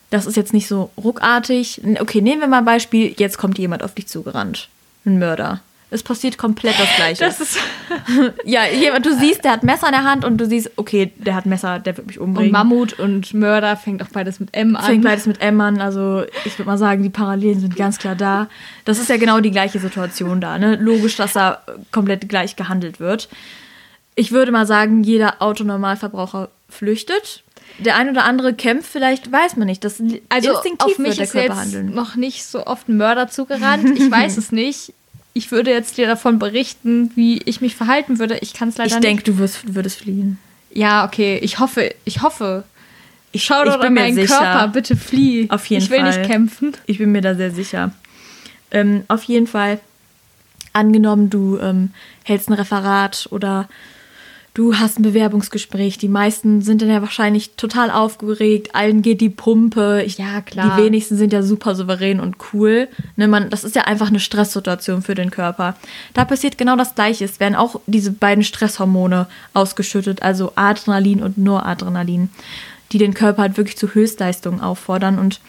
[0.09, 1.81] Das ist jetzt nicht so ruckartig.
[1.99, 4.69] Okay, nehmen wir mal ein Beispiel, jetzt kommt jemand auf dich zugerannt.
[5.05, 5.61] Ein Mörder.
[5.91, 7.23] Es passiert komplett das Gleiche.
[7.25, 7.57] das ist
[8.45, 11.33] Ja, jemand, du siehst, der hat Messer in der Hand und du siehst, okay, der
[11.33, 12.51] hat Messer, der wird mich und umbringen.
[12.51, 14.83] Mammut und Mörder fängt auch beides mit M an.
[14.85, 18.15] Fängt beides mit M an, also ich würde mal sagen, die Parallelen sind ganz klar
[18.15, 18.47] da.
[18.85, 20.75] Das ist ja genau die gleiche Situation da, ne?
[20.75, 23.27] Logisch, dass da komplett gleich gehandelt wird.
[24.13, 27.43] Ich würde mal sagen, jeder Autonormalverbraucher flüchtet.
[27.79, 29.83] Der ein oder andere kämpft vielleicht, weiß man nicht.
[29.83, 31.93] Das Also instinktiv auf mich wird der ist Körper jetzt handeln.
[31.93, 33.97] noch nicht so oft ein Mörder zugerannt.
[33.97, 34.93] Ich weiß es nicht.
[35.33, 38.37] Ich würde jetzt dir davon berichten, wie ich mich verhalten würde.
[38.41, 39.03] Ich kann es leider Ich nicht.
[39.03, 40.37] denke, du wirst, würdest fliehen.
[40.71, 41.39] Ja, okay.
[41.41, 42.63] Ich hoffe, ich hoffe.
[43.31, 44.37] Ich, Schau ich doch an meinen sicher.
[44.37, 45.49] Körper, bitte flieh.
[45.49, 46.17] Auf jeden ich will Fall.
[46.17, 46.73] nicht kämpfen.
[46.87, 47.91] Ich bin mir da sehr sicher.
[48.71, 49.79] Ähm, auf jeden Fall,
[50.73, 51.91] angenommen, du ähm,
[52.23, 53.69] hältst ein Referat oder
[54.53, 55.97] du hast ein Bewerbungsgespräch.
[55.97, 60.03] Die meisten sind dann ja wahrscheinlich total aufgeregt, allen geht die Pumpe.
[60.05, 60.75] Ich, Ja, klar.
[60.75, 62.87] Die wenigsten sind ja super souverän und cool.
[63.15, 65.75] Ne, man, das ist ja einfach eine Stresssituation für den Körper.
[66.13, 67.25] Da passiert genau das Gleiche.
[67.25, 72.29] Es werden auch diese beiden Stresshormone ausgeschüttet, also Adrenalin und Noradrenalin,
[72.91, 75.41] die den Körper halt wirklich zu Höchstleistungen auffordern und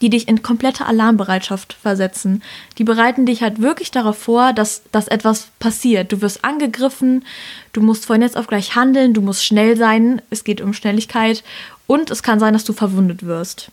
[0.00, 2.42] die dich in komplette Alarmbereitschaft versetzen.
[2.78, 6.12] Die bereiten dich halt wirklich darauf vor, dass, dass etwas passiert.
[6.12, 7.24] Du wirst angegriffen,
[7.72, 11.42] du musst von jetzt auf gleich handeln, du musst schnell sein, es geht um Schnelligkeit
[11.86, 13.70] und es kann sein, dass du verwundet wirst.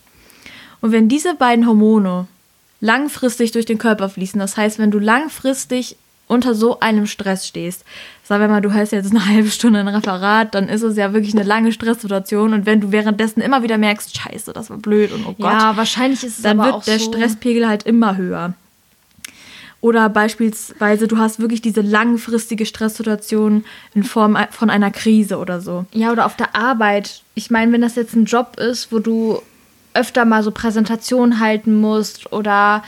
[0.80, 2.26] Und wenn diese beiden Hormone
[2.80, 5.96] langfristig durch den Körper fließen, das heißt, wenn du langfristig
[6.28, 7.84] unter so einem Stress stehst,
[8.24, 11.12] sagen wir mal, du hältst jetzt eine halbe Stunde ein Referat, dann ist es ja
[11.12, 15.12] wirklich eine lange Stresssituation und wenn du währenddessen immer wieder merkst, scheiße, das war blöd
[15.12, 17.12] und oh Gott, Ja, wahrscheinlich ist es dann aber wird auch der so.
[17.12, 18.54] Stresspegel halt immer höher.
[19.82, 25.84] Oder beispielsweise, du hast wirklich diese langfristige Stresssituation in Form von einer Krise oder so.
[25.92, 27.22] Ja, oder auf der Arbeit.
[27.34, 29.40] Ich meine, wenn das jetzt ein Job ist, wo du
[29.94, 32.82] öfter mal so Präsentationen halten musst oder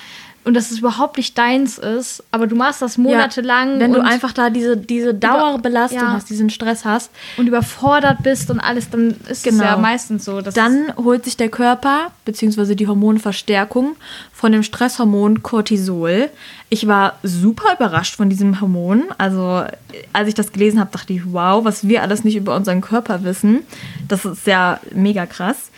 [0.45, 4.01] und das ist überhaupt nicht deins ist, aber du machst das monatelang Ja, wenn du
[4.01, 6.13] einfach da diese, diese Dauerbelastung ja.
[6.13, 9.65] hast, diesen Stress hast, und überfordert bist und alles, dann ist es Genau.
[9.65, 10.41] ja meistens so.
[10.41, 12.75] Dass dann holt sich der Körper bzw.
[12.75, 13.97] die Hormonverstärkung
[14.33, 16.31] von dem Stresshormon Cortisol.
[16.71, 19.05] Ich war super überrascht von diesem Hormon.
[19.19, 19.65] Also
[20.13, 23.23] als ich das gelesen habe, dachte ich, wow, was wir alles nicht über unseren Körper
[23.25, 23.61] wissen.
[24.07, 25.71] Das ist ja mega krass.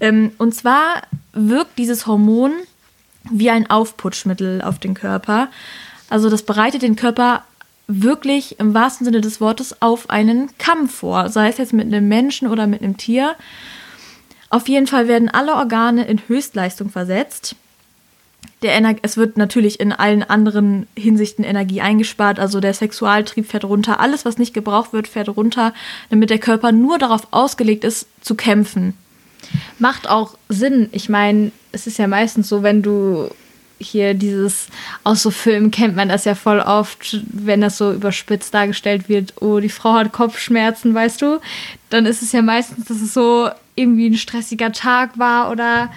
[0.00, 1.02] Ähm, und zwar
[1.32, 2.52] wirkt dieses Hormon
[3.30, 5.48] wie ein Aufputschmittel auf den Körper.
[6.08, 7.44] Also das bereitet den Körper
[7.88, 12.08] wirklich im wahrsten Sinne des Wortes auf einen Kampf vor, sei es jetzt mit einem
[12.08, 13.36] Menschen oder mit einem Tier.
[14.50, 17.56] Auf jeden Fall werden alle Organe in Höchstleistung versetzt.
[18.62, 24.00] Der es wird natürlich in allen anderen Hinsichten Energie eingespart, also der Sexualtrieb fährt runter,
[24.00, 25.74] alles, was nicht gebraucht wird, fährt runter,
[26.08, 28.94] damit der Körper nur darauf ausgelegt ist, zu kämpfen.
[29.78, 30.88] Macht auch Sinn.
[30.92, 33.30] Ich meine, es ist ja meistens so, wenn du
[33.78, 34.68] hier dieses,
[35.04, 39.34] aus so Filmen kennt man das ja voll oft, wenn das so überspitzt dargestellt wird,
[39.42, 41.40] oh, die Frau hat Kopfschmerzen, weißt du,
[41.90, 45.90] dann ist es ja meistens, dass es so irgendwie ein stressiger Tag war oder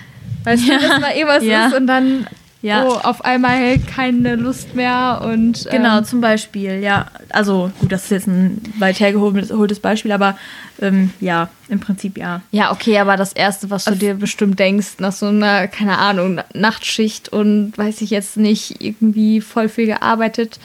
[0.43, 1.67] weißt du, dass mal irgendwas Ja.
[1.67, 2.27] ist und dann
[2.61, 2.85] Ja.
[2.85, 7.05] oh, auf einmal keine Lust mehr und Genau, ähm, zum Beispiel, ja.
[7.29, 10.37] Also gut, das ist jetzt ein weit hergeholtes Beispiel, aber
[10.81, 12.41] ähm, ja, im Prinzip ja.
[12.51, 16.41] Ja, okay, aber das Erste, was du dir bestimmt denkst, nach so einer, keine Ahnung,
[16.53, 20.59] Nachtschicht und weiß ich jetzt nicht, irgendwie voll viel gearbeitet,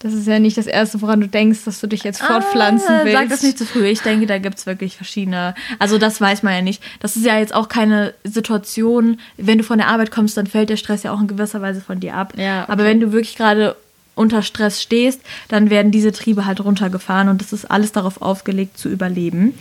[0.00, 3.00] das ist ja nicht das Erste, woran du denkst, dass du dich jetzt fortpflanzen Ah,
[3.04, 3.18] willst.
[3.18, 3.86] Sag das nicht zu früh.
[3.86, 5.54] Ich denke, da gibt es wirklich verschiedene.
[5.78, 6.82] Also, das weiß man ja nicht.
[7.00, 10.70] Das ist ja jetzt auch keine Situation, wenn du von der Arbeit kommst, dann fällt
[10.70, 12.34] der Stress ja auch in gewisser Weise von dir ab.
[12.36, 12.72] Ja, okay.
[12.72, 13.76] Aber wenn du wirklich gerade
[14.14, 18.76] unter Stress stehst, dann werden diese Triebe halt runtergefahren und das ist alles darauf aufgelegt,
[18.78, 19.54] zu überleben.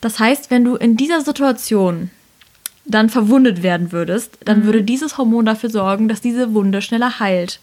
[0.00, 2.10] Das heißt, wenn du in dieser Situation
[2.88, 7.60] dann verwundet werden würdest, dann würde dieses Hormon dafür sorgen, dass diese Wunde schneller heilt.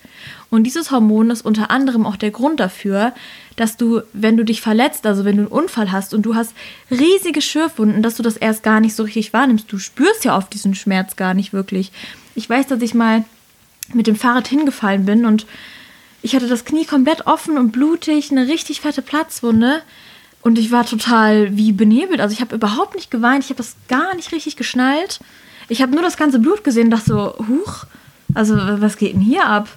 [0.50, 3.14] Und dieses Hormon ist unter anderem auch der Grund dafür,
[3.56, 6.54] dass du, wenn du dich verletzt, also wenn du einen Unfall hast und du hast
[6.92, 9.72] riesige Schürfwunden, dass du das erst gar nicht so richtig wahrnimmst.
[9.72, 11.92] Du spürst ja oft diesen Schmerz gar nicht wirklich.
[12.36, 13.24] Ich weiß, dass ich mal
[13.94, 15.46] mit dem Fahrrad hingefallen bin und
[16.22, 19.82] ich hatte das Knie komplett offen und blutig, eine richtig fette Platzwunde.
[20.44, 22.20] Und ich war total wie benebelt.
[22.20, 25.20] Also ich habe überhaupt nicht geweint, ich habe das gar nicht richtig geschnallt.
[25.70, 27.86] Ich habe nur das ganze Blut gesehen und dachte so, huch,
[28.34, 29.70] also was geht denn hier ab?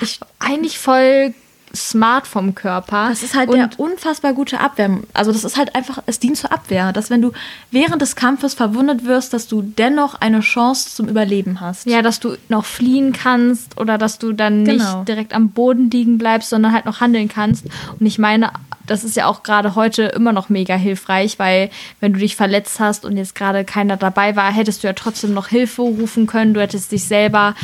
[0.00, 1.34] Ich, eigentlich voll
[1.74, 3.08] smart vom Körper.
[3.08, 5.00] Das ist halt und der unfassbar gute Abwehr.
[5.14, 7.32] Also das ist halt einfach, es dient zur Abwehr, dass wenn du
[7.70, 11.86] während des Kampfes verwundet wirst, dass du dennoch eine Chance zum Überleben hast.
[11.86, 14.98] Ja, dass du noch fliehen kannst oder dass du dann genau.
[14.98, 17.66] nicht direkt am Boden liegen bleibst, sondern halt noch handeln kannst.
[17.98, 18.52] Und ich meine,
[18.90, 22.80] das ist ja auch gerade heute immer noch mega hilfreich, weil wenn du dich verletzt
[22.80, 26.54] hast und jetzt gerade keiner dabei war, hättest du ja trotzdem noch Hilfe rufen können.
[26.54, 27.54] Du hättest dich selber,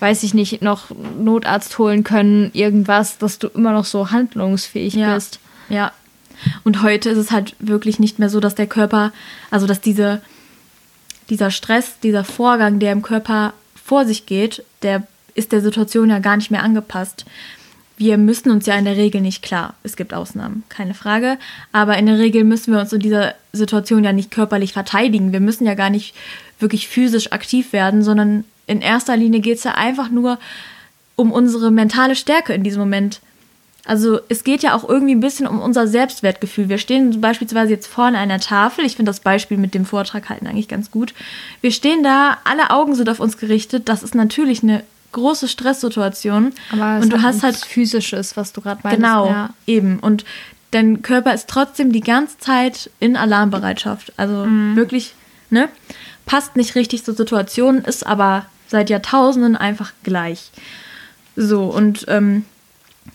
[0.00, 5.14] weiß ich nicht, noch Notarzt holen können, irgendwas, dass du immer noch so handlungsfähig ja.
[5.14, 5.40] bist.
[5.70, 5.92] Ja.
[6.64, 9.10] Und heute ist es halt wirklich nicht mehr so, dass der Körper,
[9.50, 10.20] also dass diese,
[11.30, 16.18] dieser Stress, dieser Vorgang, der im Körper vor sich geht, der ist der Situation ja
[16.18, 17.24] gar nicht mehr angepasst
[17.96, 19.74] wir müssen uns ja in der Regel nicht klar.
[19.82, 21.38] Es gibt Ausnahmen, keine Frage.
[21.72, 25.32] Aber in der Regel müssen wir uns in dieser Situation ja nicht körperlich verteidigen.
[25.32, 26.14] Wir müssen ja gar nicht
[26.58, 30.38] wirklich physisch aktiv werden, sondern in erster Linie geht es ja einfach nur
[31.16, 33.20] um unsere mentale Stärke in diesem Moment.
[33.86, 36.70] Also es geht ja auch irgendwie ein bisschen um unser Selbstwertgefühl.
[36.70, 38.84] Wir stehen beispielsweise jetzt vorne einer Tafel.
[38.84, 41.12] Ich finde das Beispiel mit dem Vortrag halten eigentlich ganz gut.
[41.60, 43.88] Wir stehen da, alle Augen sind auf uns gerichtet.
[43.88, 44.82] Das ist natürlich eine
[45.14, 46.52] große Stresssituation.
[46.70, 48.96] Aber und du hast halt physisches, was du gerade meinst.
[48.96, 49.50] Genau, ja.
[49.66, 49.98] eben.
[49.98, 50.24] Und
[50.70, 54.12] dein Körper ist trotzdem die ganze Zeit in Alarmbereitschaft.
[54.18, 54.76] Also mhm.
[54.76, 55.14] wirklich,
[55.48, 55.68] ne?
[56.26, 60.50] Passt nicht richtig zur Situation, ist aber seit Jahrtausenden einfach gleich.
[61.36, 62.44] So, und ähm,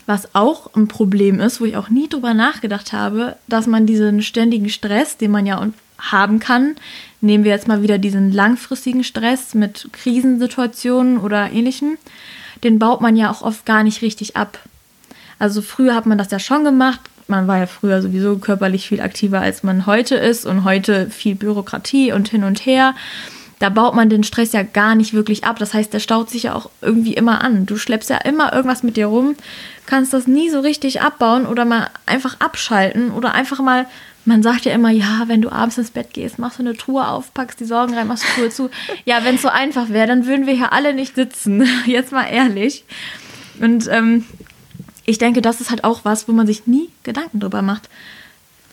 [0.05, 4.21] was auch ein Problem ist, wo ich auch nie drüber nachgedacht habe, dass man diesen
[4.21, 5.57] ständigen Stress, den man ja
[5.99, 6.75] haben kann,
[7.21, 11.97] Nehmen wir jetzt mal wieder diesen langfristigen Stress mit Krisensituationen oder ähnlichem.
[12.63, 14.59] Den baut man ja auch oft gar nicht richtig ab.
[15.37, 17.01] Also früher hat man das ja schon gemacht.
[17.27, 20.45] Man war ja früher sowieso körperlich viel aktiver, als man heute ist.
[20.45, 22.95] Und heute viel Bürokratie und hin und her.
[23.59, 25.59] Da baut man den Stress ja gar nicht wirklich ab.
[25.59, 27.65] Das heißt, der staut sich ja auch irgendwie immer an.
[27.65, 29.35] Du schleppst ja immer irgendwas mit dir rum,
[29.85, 33.85] kannst das nie so richtig abbauen oder mal einfach abschalten oder einfach mal
[34.25, 37.07] man sagt ja immer, ja, wenn du abends ins Bett gehst, machst du eine Tour
[37.07, 38.69] auf, packst die Sorgen rein, machst die Tour zu.
[39.05, 41.67] Ja, wenn es so einfach wäre, dann würden wir hier alle nicht sitzen.
[41.85, 42.85] Jetzt mal ehrlich.
[43.59, 44.25] Und ähm,
[45.05, 47.89] ich denke, das ist halt auch was, wo man sich nie Gedanken drüber macht.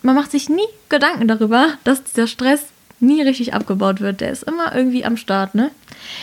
[0.03, 2.67] Man macht sich nie Gedanken darüber, dass dieser Stress
[3.01, 4.21] nie richtig abgebaut wird.
[4.21, 5.71] Der ist immer irgendwie am Start, ne?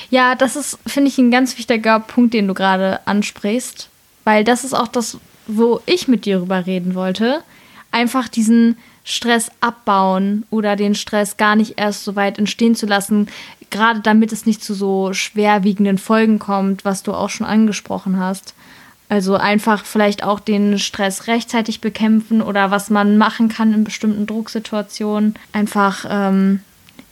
[0.10, 3.90] Ja, das ist, finde ich, ein ganz wichtiger Punkt, den du gerade ansprichst.
[4.24, 7.42] Weil das ist auch das, wo ich mit dir drüber reden wollte.
[7.92, 13.28] Einfach diesen Stress abbauen oder den Stress gar nicht erst so weit entstehen zu lassen,
[13.70, 18.54] gerade damit es nicht zu so schwerwiegenden Folgen kommt, was du auch schon angesprochen hast.
[19.10, 24.26] Also einfach vielleicht auch den Stress rechtzeitig bekämpfen oder was man machen kann in bestimmten
[24.26, 25.36] Drucksituationen.
[25.52, 26.62] Einfach ähm,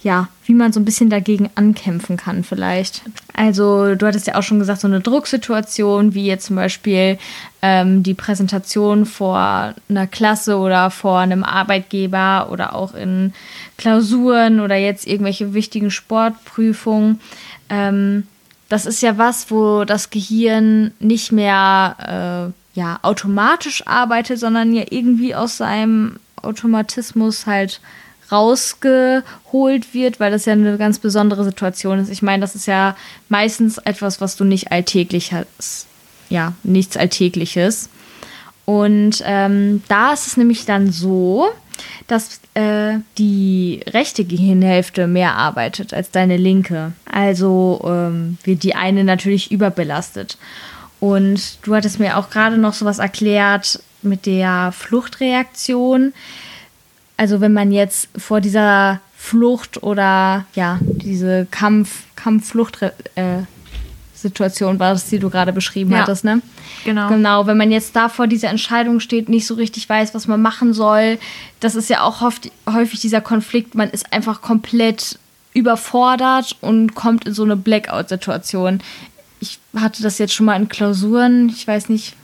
[0.04, 3.04] ja, wie man so ein bisschen dagegen ankämpfen kann vielleicht.
[3.34, 7.20] Also du hattest ja auch schon gesagt, so eine Drucksituation, wie jetzt zum Beispiel
[7.62, 13.34] ähm, die Präsentation vor einer Klasse oder vor einem Arbeitgeber oder auch in
[13.78, 17.20] Klausuren oder jetzt irgendwelche wichtigen Sportprüfungen.
[17.70, 18.28] Ähm,
[18.70, 24.86] das ist ja was, wo das Gehirn nicht mehr äh, ja, automatisch arbeitet, sondern ja
[24.90, 27.82] irgendwie aus seinem Automatismus halt
[28.32, 32.10] rausgeholt wird, weil das ja eine ganz besondere Situation ist.
[32.10, 32.96] Ich meine, das ist ja
[33.30, 35.88] meistens etwas, was du nicht alltäglich hast.
[36.30, 37.90] Ja, nichts Alltägliches.
[38.66, 41.50] Und ähm, da ist es nämlich dann so,
[42.08, 46.94] dass äh, die rechte Gehirnhälfte mehr arbeitet als deine linke.
[47.06, 50.38] Also ähm, wird die eine natürlich überbelastet.
[51.00, 56.14] Und du hattest mir auch gerade noch sowas erklärt mit der Fluchtreaktion
[57.22, 63.44] also wenn man jetzt vor dieser Flucht oder ja, diese Kampf, Kampfflucht äh,
[64.24, 66.42] war das, die du gerade beschrieben ja, hattest, ne?
[66.84, 67.10] Genau.
[67.10, 70.42] Genau, wenn man jetzt da vor dieser Entscheidung steht, nicht so richtig weiß, was man
[70.42, 71.20] machen soll,
[71.60, 75.20] das ist ja auch oft, häufig dieser Konflikt, man ist einfach komplett
[75.54, 78.80] überfordert und kommt in so eine Blackout-Situation.
[79.40, 82.16] Ich hatte das jetzt schon mal in Klausuren, ich weiß nicht,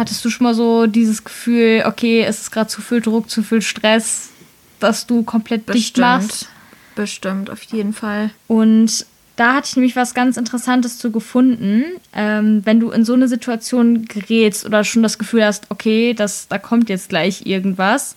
[0.00, 3.42] Hattest du schon mal so dieses Gefühl, okay, es ist gerade zu viel Druck, zu
[3.42, 4.30] viel Stress,
[4.78, 5.84] dass du komplett Bestimmt.
[5.84, 6.48] dicht machst?
[6.94, 8.30] Bestimmt, auf jeden Fall.
[8.46, 9.04] Und
[9.36, 11.84] da hatte ich nämlich was ganz Interessantes zu gefunden.
[12.14, 16.48] Ähm, wenn du in so eine Situation gerätst oder schon das Gefühl hast, okay, das,
[16.48, 18.16] da kommt jetzt gleich irgendwas,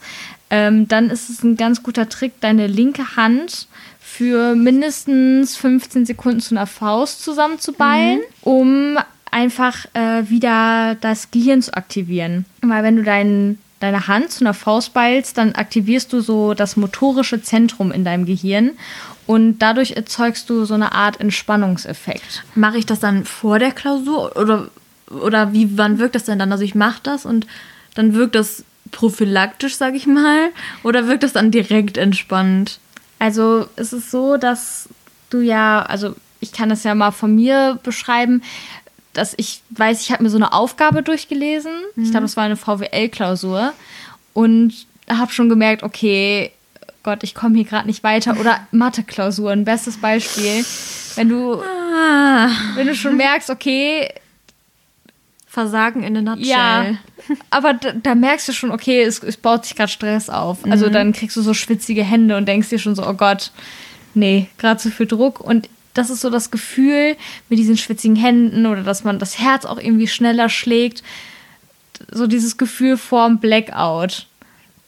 [0.49, 3.67] ähm, dann ist es ein ganz guter Trick, deine linke Hand
[3.99, 8.23] für mindestens 15 Sekunden zu einer Faust zusammenzuballen, mhm.
[8.41, 8.97] um
[9.33, 12.45] einfach äh, wieder das Gehirn zu aktivieren.
[12.61, 16.77] Weil wenn du dein, deine Hand zu einer Faust ballst, dann aktivierst du so das
[16.77, 18.71] motorische Zentrum in deinem Gehirn
[19.25, 22.43] und dadurch erzeugst du so eine Art Entspannungseffekt.
[22.55, 24.69] Mache ich das dann vor der Klausur oder,
[25.09, 26.51] oder wie, wann wirkt das denn dann?
[26.51, 27.47] Also ich mache das und
[27.95, 30.49] dann wirkt das prophylaktisch, sag ich mal,
[30.83, 32.79] oder wirkt das dann direkt entspannt?
[33.19, 34.89] Also es ist so, dass
[35.29, 38.43] du ja, also ich kann das ja mal von mir beschreiben,
[39.13, 41.71] dass ich weiß, ich habe mir so eine Aufgabe durchgelesen.
[41.95, 42.03] Mhm.
[42.03, 43.73] Ich glaube, das war eine VWL-Klausur
[44.33, 44.73] und
[45.09, 46.51] habe schon gemerkt, okay,
[47.03, 48.39] Gott, ich komme hier gerade nicht weiter.
[48.39, 50.65] Oder Mathe-Klausuren, bestes Beispiel.
[51.15, 52.49] Wenn du, ah.
[52.75, 54.09] wenn du schon merkst, okay,
[55.45, 56.47] Versagen in der Nutshell.
[56.47, 56.97] Ja,
[57.51, 60.65] aber da, da, merkst du schon, okay, es, es baut sich gerade Stress auf.
[60.67, 60.93] Also mhm.
[60.93, 63.51] dann kriegst du so schwitzige Hände und denkst dir schon so, oh Gott,
[64.15, 65.39] nee, gerade zu viel Druck.
[65.39, 67.15] Und das ist so das Gefühl
[67.49, 71.03] mit diesen schwitzigen Händen oder dass man das Herz auch irgendwie schneller schlägt.
[72.11, 74.27] So dieses Gefühl vorm Blackout.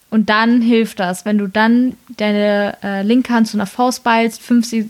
[0.09, 4.41] Und dann hilft das, wenn du dann deine äh, linke Hand zu einer Faust ballst,
[4.41, 4.89] 15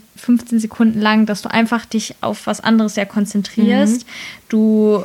[0.60, 4.06] Sekunden lang, dass du einfach dich auf was anderes ja konzentrierst.
[4.06, 4.10] Mhm.
[4.48, 5.04] Du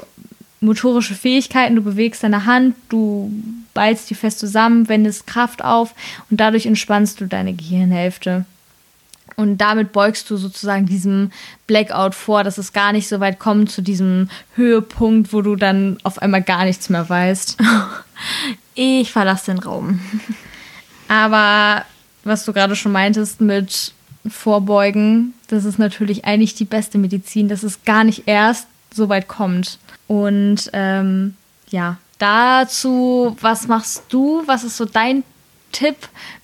[0.59, 3.31] motorische Fähigkeiten, du bewegst deine Hand, du
[3.73, 5.95] ballst die fest zusammen, wendest Kraft auf
[6.29, 8.45] und dadurch entspannst du deine Gehirnhälfte.
[9.35, 11.31] Und damit beugst du sozusagen diesem
[11.67, 15.97] Blackout vor, dass es gar nicht so weit kommt zu diesem Höhepunkt, wo du dann
[16.03, 17.57] auf einmal gar nichts mehr weißt.
[18.73, 19.99] Ich verlasse den Raum.
[21.07, 21.83] Aber
[22.23, 23.93] was du gerade schon meintest mit
[24.29, 29.27] Vorbeugen, das ist natürlich eigentlich die beste Medizin, dass es gar nicht erst so weit
[29.27, 29.79] kommt.
[30.07, 31.35] Und ähm,
[31.69, 34.43] ja, dazu, was machst du?
[34.45, 35.23] Was ist so dein
[35.71, 35.95] Tipp,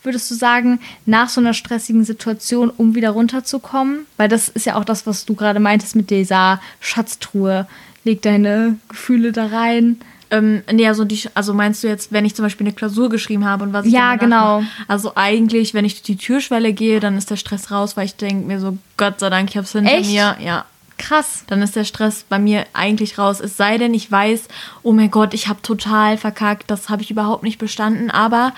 [0.03, 4.05] würdest du sagen, nach so einer stressigen Situation, um wieder runterzukommen?
[4.17, 7.67] Weil das ist ja auch das, was du gerade meintest mit dieser Schatztruhe.
[8.03, 9.97] Leg deine Gefühle da rein.
[10.29, 13.45] Ähm, nee, also, die, also meinst du jetzt, wenn ich zum Beispiel eine Klausur geschrieben
[13.45, 14.61] habe und was ich Ja, genau.
[14.61, 14.71] Mache?
[14.87, 18.15] Also eigentlich, wenn ich durch die Türschwelle gehe, dann ist der Stress raus, weil ich
[18.15, 20.09] denke mir so, Gott sei Dank, ich hab's hinter Echt?
[20.09, 20.37] mir.
[20.41, 20.65] Ja.
[20.97, 21.43] Krass.
[21.47, 23.39] Dann ist der Stress bei mir eigentlich raus.
[23.39, 24.47] Es sei denn, ich weiß,
[24.83, 28.09] oh mein Gott, ich habe total verkackt, das habe ich überhaupt nicht bestanden.
[28.09, 28.53] Aber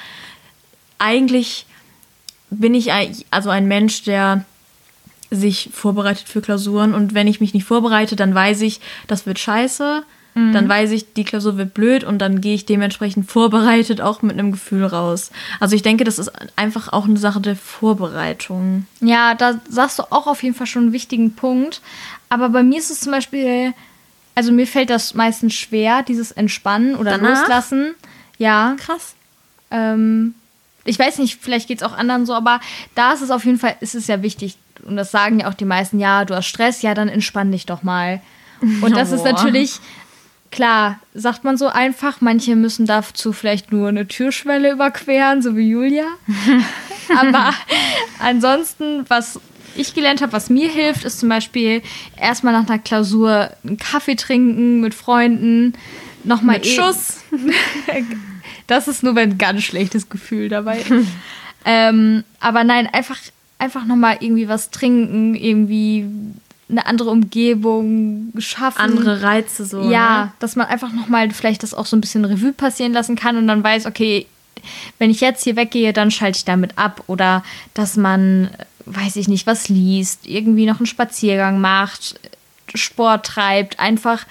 [0.99, 1.65] eigentlich
[2.49, 2.91] bin ich
[3.31, 4.45] also ein Mensch, der
[5.31, 6.93] sich vorbereitet für Klausuren.
[6.93, 10.03] Und wenn ich mich nicht vorbereite, dann weiß ich, das wird scheiße.
[10.35, 10.53] Mhm.
[10.53, 14.33] Dann weiß ich, die Klausur wird blöd und dann gehe ich dementsprechend vorbereitet auch mit
[14.33, 15.31] einem Gefühl raus.
[15.59, 18.85] Also ich denke, das ist einfach auch eine Sache der Vorbereitung.
[19.01, 21.81] Ja, da sagst du auch auf jeden Fall schon einen wichtigen Punkt.
[22.29, 23.73] Aber bei mir ist es zum Beispiel,
[24.35, 27.41] also mir fällt das meistens schwer, dieses Entspannen oder Danach?
[27.41, 27.95] Loslassen.
[28.38, 28.75] Ja.
[28.79, 29.15] Krass.
[29.71, 30.35] Ähm,
[30.89, 32.60] ich weiß nicht, vielleicht geht es auch anderen so, aber
[32.95, 34.58] da ist es auf jeden Fall, ist es ja wichtig.
[34.86, 37.65] Und das sagen ja auch die meisten, ja, du hast Stress, ja, dann entspann dich
[37.65, 38.21] doch mal.
[38.82, 39.15] Und das oh.
[39.15, 39.80] ist natürlich,
[40.52, 45.69] klar, sagt man so einfach, manche müssen dazu vielleicht nur eine Türschwelle überqueren, so wie
[45.69, 46.08] Julia.
[47.17, 47.54] aber
[48.19, 49.39] ansonsten, was
[49.75, 51.84] ich gelernt habe, was mir hilft, ist zum Beispiel
[52.19, 55.73] erstmal nach einer Klausur einen Kaffee trinken mit Freunden,
[56.23, 57.17] nochmal mit Schuss.
[58.69, 60.84] das ist nur ein ganz schlechtes Gefühl dabei.
[61.65, 63.17] ähm, aber nein, einfach,
[63.58, 66.05] einfach nochmal irgendwie was trinken, irgendwie
[66.69, 68.79] eine andere Umgebung schaffen.
[68.79, 69.89] Andere Reize so.
[69.89, 70.32] Ja, ne?
[70.39, 73.47] dass man einfach nochmal vielleicht das auch so ein bisschen Revue passieren lassen kann und
[73.47, 74.27] dann weiß, okay,
[74.99, 77.03] wenn ich jetzt hier weggehe, dann schalte ich damit ab.
[77.08, 78.49] Oder dass man
[78.89, 82.19] weiß ich nicht, was liest, irgendwie noch einen Spaziergang macht,
[82.73, 84.25] Sport treibt, einfach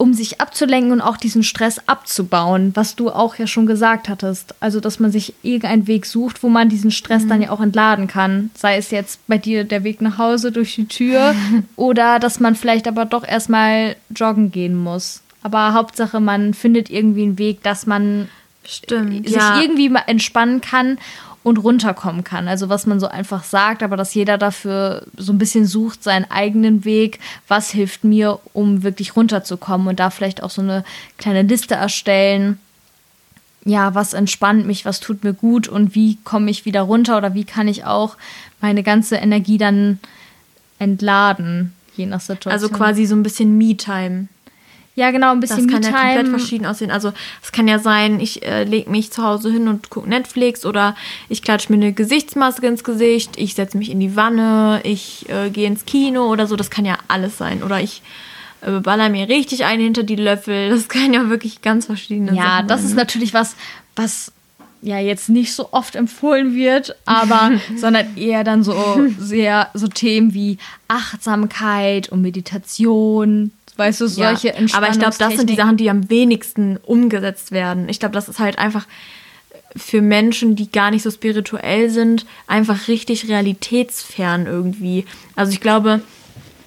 [0.00, 4.54] um sich abzulenken und auch diesen Stress abzubauen, was du auch ja schon gesagt hattest.
[4.58, 7.28] Also, dass man sich irgendeinen Weg sucht, wo man diesen Stress mhm.
[7.28, 8.50] dann ja auch entladen kann.
[8.54, 11.34] Sei es jetzt bei dir der Weg nach Hause durch die Tür
[11.76, 15.20] oder dass man vielleicht aber doch erstmal joggen gehen muss.
[15.42, 18.30] Aber Hauptsache, man findet irgendwie einen Weg, dass man
[18.64, 19.60] Stimmt, sich ja.
[19.60, 20.96] irgendwie entspannen kann
[21.42, 22.48] und runterkommen kann.
[22.48, 26.30] Also was man so einfach sagt, aber dass jeder dafür so ein bisschen sucht, seinen
[26.30, 30.84] eigenen Weg, was hilft mir, um wirklich runterzukommen und da vielleicht auch so eine
[31.16, 32.58] kleine Liste erstellen.
[33.64, 37.34] Ja, was entspannt mich, was tut mir gut und wie komme ich wieder runter oder
[37.34, 38.16] wie kann ich auch
[38.60, 39.98] meine ganze Energie dann
[40.78, 42.52] entladen, je nach Situation.
[42.52, 44.28] Also quasi so ein bisschen Me-Time.
[44.96, 46.90] Ja, genau, ein bisschen Das kann ja komplett verschieden aussehen.
[46.90, 47.12] Also
[47.42, 50.96] es kann ja sein, ich äh, lege mich zu Hause hin und gucke Netflix oder
[51.28, 55.50] ich klatsche mir eine Gesichtsmaske ins Gesicht, ich setze mich in die Wanne, ich äh,
[55.50, 56.56] gehe ins Kino oder so.
[56.56, 57.62] Das kann ja alles sein.
[57.62, 58.02] Oder ich
[58.62, 60.70] äh, baller mir richtig einen hinter die Löffel.
[60.70, 62.44] Das kann ja wirklich ganz verschiedene ja, sein.
[62.44, 63.56] Ja, das ist natürlich was,
[63.96, 64.32] was
[64.82, 68.74] ja jetzt nicht so oft empfohlen wird, aber sondern eher dann so
[69.18, 75.36] sehr so Themen wie Achtsamkeit und Meditation, weißt du, solche ja, Aber ich glaube, das
[75.36, 77.88] sind die Sachen, die am wenigsten umgesetzt werden.
[77.88, 78.86] Ich glaube, das ist halt einfach
[79.74, 85.06] für Menschen, die gar nicht so spirituell sind, einfach richtig realitätsfern irgendwie.
[85.34, 86.02] Also ich glaube,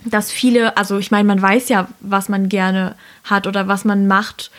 [0.06, 4.08] dass viele, also ich meine, man weiß ja, was man gerne hat oder was man
[4.08, 4.52] macht,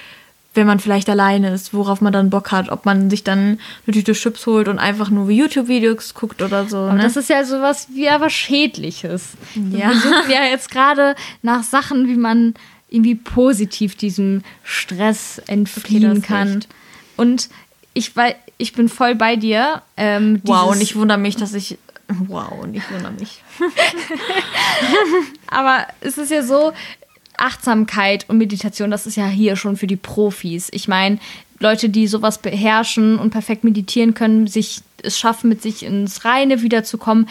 [0.54, 3.94] wenn man vielleicht alleine ist, worauf man dann Bock hat, ob man sich dann eine
[3.94, 6.92] Tüte Chips holt und einfach nur YouTube-Videos guckt oder so.
[6.92, 7.02] Ne?
[7.02, 9.30] das ist ja sowas wie aber Schädliches.
[9.54, 9.90] Ja.
[9.90, 12.54] Wir suchen ja jetzt gerade nach Sachen, wie man
[12.88, 16.58] irgendwie positiv diesem Stress entfliehen okay, kann.
[16.58, 16.68] Echt.
[17.16, 17.48] Und
[17.92, 19.82] ich, weil, ich bin voll bei dir.
[19.96, 21.78] Ähm, wow, und ich wundere mich, dass ich
[22.08, 23.42] Wow, und ich wundere mich.
[25.46, 26.72] Aber es ist ja so,
[27.36, 30.68] Achtsamkeit und Meditation, das ist ja hier schon für die Profis.
[30.72, 31.18] Ich meine,
[31.60, 36.62] Leute, die sowas beherrschen und perfekt meditieren können, sich es schaffen, mit sich ins Reine
[36.62, 37.28] wiederzukommen.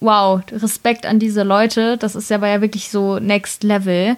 [0.00, 1.96] Wow, Respekt an diese Leute.
[1.98, 4.16] Das ist aber ja wirklich so Next Level.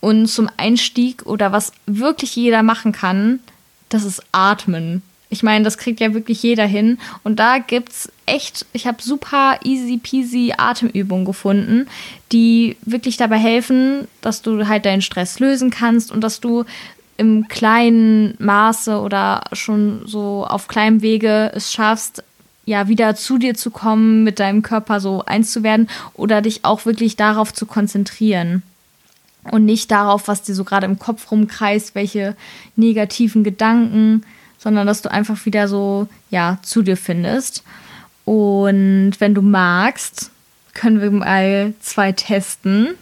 [0.00, 3.40] Und zum Einstieg oder was wirklich jeder machen kann,
[3.88, 5.02] das ist Atmen.
[5.32, 6.98] Ich meine, das kriegt ja wirklich jeder hin.
[7.24, 11.86] Und da gibt es echt, ich habe super easy peasy Atemübungen gefunden,
[12.32, 16.64] die wirklich dabei helfen, dass du halt deinen Stress lösen kannst und dass du
[17.16, 22.22] im kleinen Maße oder schon so auf kleinem Wege es schaffst,
[22.66, 26.66] ja, wieder zu dir zu kommen, mit deinem Körper so eins zu werden oder dich
[26.66, 28.62] auch wirklich darauf zu konzentrieren
[29.50, 32.36] und nicht darauf, was dir so gerade im Kopf rumkreist, welche
[32.76, 34.24] negativen Gedanken
[34.62, 37.64] sondern dass du einfach wieder so, ja, zu dir findest.
[38.24, 40.30] Und wenn du magst,
[40.72, 42.94] können wir mal zwei testen.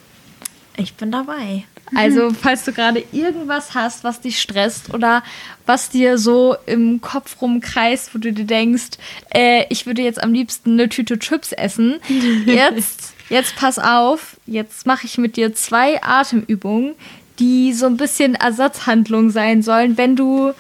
[0.77, 1.65] Ich bin dabei.
[1.93, 5.25] Also, falls du gerade irgendwas hast, was dich stresst oder
[5.67, 8.91] was dir so im Kopf rumkreist, wo du dir denkst,
[9.35, 11.97] äh, ich würde jetzt am liebsten eine Tüte Chips essen.
[12.47, 16.95] Jetzt, jetzt pass auf, jetzt mache ich mit dir zwei Atemübungen,
[17.41, 20.53] die so ein bisschen Ersatzhandlung sein sollen, wenn du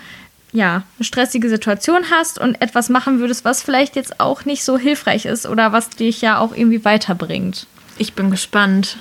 [0.52, 4.78] ja, eine stressige Situation hast und etwas machen würdest, was vielleicht jetzt auch nicht so
[4.78, 7.66] hilfreich ist oder was dich ja auch irgendwie weiterbringt.
[7.98, 8.96] Ich bin gespannt.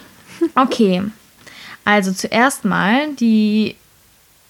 [0.55, 1.03] Okay.
[1.85, 3.75] Also zuerst mal, die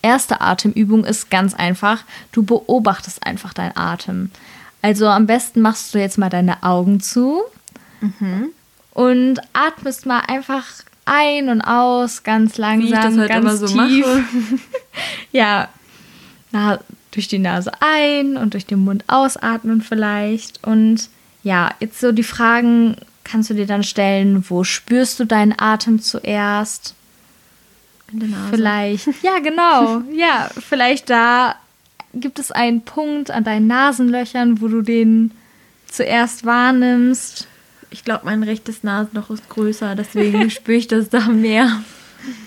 [0.01, 2.03] erste Atemübung ist ganz einfach.
[2.31, 4.31] Du beobachtest einfach deinen Atem.
[4.81, 7.41] Also am besten machst du jetzt mal deine Augen zu
[8.01, 8.49] mhm.
[8.91, 10.65] und atmest mal einfach
[11.05, 14.05] ein und aus, ganz langsam, Wie ich das halt ganz immer so tief.
[14.05, 14.23] Mache.
[15.31, 15.69] ja,
[16.51, 16.79] na,
[17.11, 20.65] durch die Nase ein und durch den Mund ausatmen vielleicht.
[20.65, 21.09] Und
[21.43, 26.01] ja, jetzt so die Fragen kannst du dir dann stellen, wo spürst du deinen Atem
[26.01, 26.95] zuerst?
[28.11, 28.49] In der Nase.
[28.51, 31.55] Vielleicht, ja genau, ja, vielleicht da
[32.13, 35.31] gibt es einen Punkt an deinen Nasenlöchern, wo du den
[35.85, 37.47] zuerst wahrnimmst.
[37.91, 41.83] Ich glaube, mein rechtes Nasenloch ist größer, deswegen spüre ich das da mehr.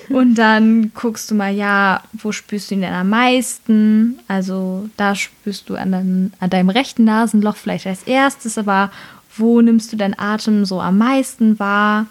[0.09, 4.19] Und dann guckst du mal, ja, wo spürst du ihn denn am meisten?
[4.29, 8.91] Also da spürst du an, deinem, an deinem rechten Nasenloch vielleicht als erstes, aber
[9.37, 12.07] wo nimmst du deinen Atem so am meisten wahr?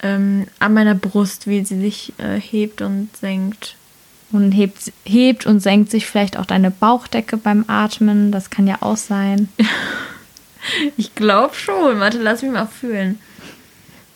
[0.00, 3.76] Ähm, an meiner Brust, wie sie sich äh, hebt und senkt.
[4.30, 8.30] Und hebt, hebt und senkt sich vielleicht auch deine Bauchdecke beim Atmen.
[8.30, 9.48] Das kann ja auch sein.
[10.98, 11.98] ich glaube schon.
[11.98, 13.18] Warte, lass mich mal fühlen.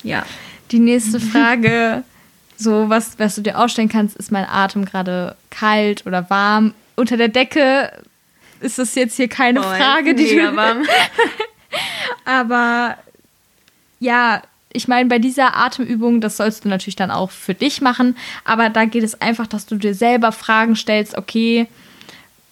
[0.03, 0.25] Ja.
[0.71, 2.05] Die nächste Frage
[2.57, 6.75] so, was, was du dir ausstellen kannst, ist mein Atem gerade kalt oder warm.
[6.97, 7.91] Unter der Decke
[8.61, 10.57] ist das jetzt hier keine oh, Frage, die du.
[10.57, 10.85] Warm.
[12.25, 12.97] Aber
[13.99, 14.43] ja,
[14.73, 18.71] ich meine, bei dieser Atemübung, das sollst du natürlich dann auch für dich machen, aber
[18.71, 21.67] da geht es einfach, dass du dir selber Fragen stellst, okay,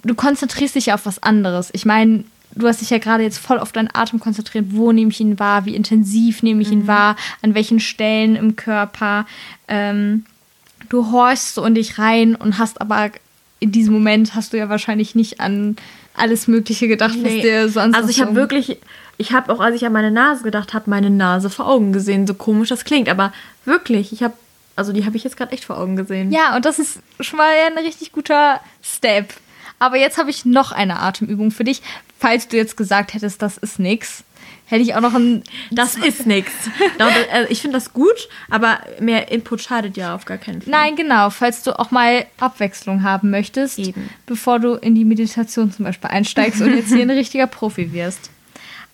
[0.05, 1.70] du konzentrierst dich ja auf was anderes.
[1.72, 2.24] Ich meine,
[2.55, 4.66] du hast dich ja gerade jetzt voll auf deinen Atem konzentriert.
[4.70, 5.64] Wo nehme ich ihn wahr?
[5.64, 6.80] Wie intensiv nehme ich mhm.
[6.80, 7.16] ihn wahr?
[7.42, 9.26] An welchen Stellen im Körper?
[9.68, 10.24] Ähm,
[10.88, 13.11] du horchst so in dich rein und hast aber
[13.61, 15.76] in diesem Moment hast du ja wahrscheinlich nicht an
[16.14, 17.24] alles Mögliche gedacht, nee.
[17.24, 17.96] was dir sonst.
[17.96, 18.78] Also ich habe wirklich,
[19.16, 22.26] ich habe auch, als ich an meine Nase gedacht habe, meine Nase vor Augen gesehen.
[22.26, 23.32] So komisch das klingt, aber
[23.64, 24.34] wirklich, ich habe,
[24.76, 26.32] also die habe ich jetzt gerade echt vor Augen gesehen.
[26.32, 29.32] Ja, und das ist schon mal ein richtig guter Step.
[29.81, 31.83] Aber jetzt habe ich noch eine Atemübung für dich,
[32.18, 34.22] falls du jetzt gesagt hättest, das ist nix,
[34.66, 35.43] hätte ich auch noch ein.
[35.70, 36.53] Das ist nix.
[37.33, 40.70] Äh, ich finde das gut, aber mehr Input schadet ja auf gar keinen Fall.
[40.70, 41.31] Nein, genau.
[41.31, 44.11] Falls du auch mal Abwechslung haben möchtest, Eben.
[44.26, 48.31] bevor du in die Meditation zum Beispiel einsteigst und jetzt hier ein richtiger Profi wirst.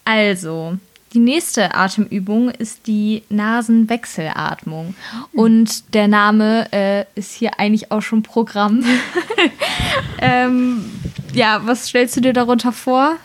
[0.05, 0.79] Also,
[1.17, 4.95] die nächste Atemübung ist die Nasenwechselatmung.
[5.33, 8.85] Und der Name äh, ist hier eigentlich auch schon Programm.
[10.19, 10.85] ähm,
[11.33, 13.17] ja, was stellst du dir darunter vor?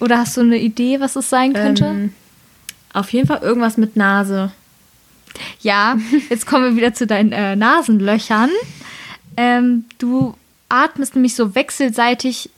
[0.00, 1.84] Oder hast du eine Idee, was es sein könnte?
[1.84, 2.12] Ähm,
[2.94, 4.50] auf jeden Fall irgendwas mit Nase.
[5.60, 5.98] Ja,
[6.30, 8.48] jetzt kommen wir wieder zu deinen äh, Nasenlöchern.
[9.36, 10.34] Ähm, du
[10.70, 12.48] atmest nämlich so wechselseitig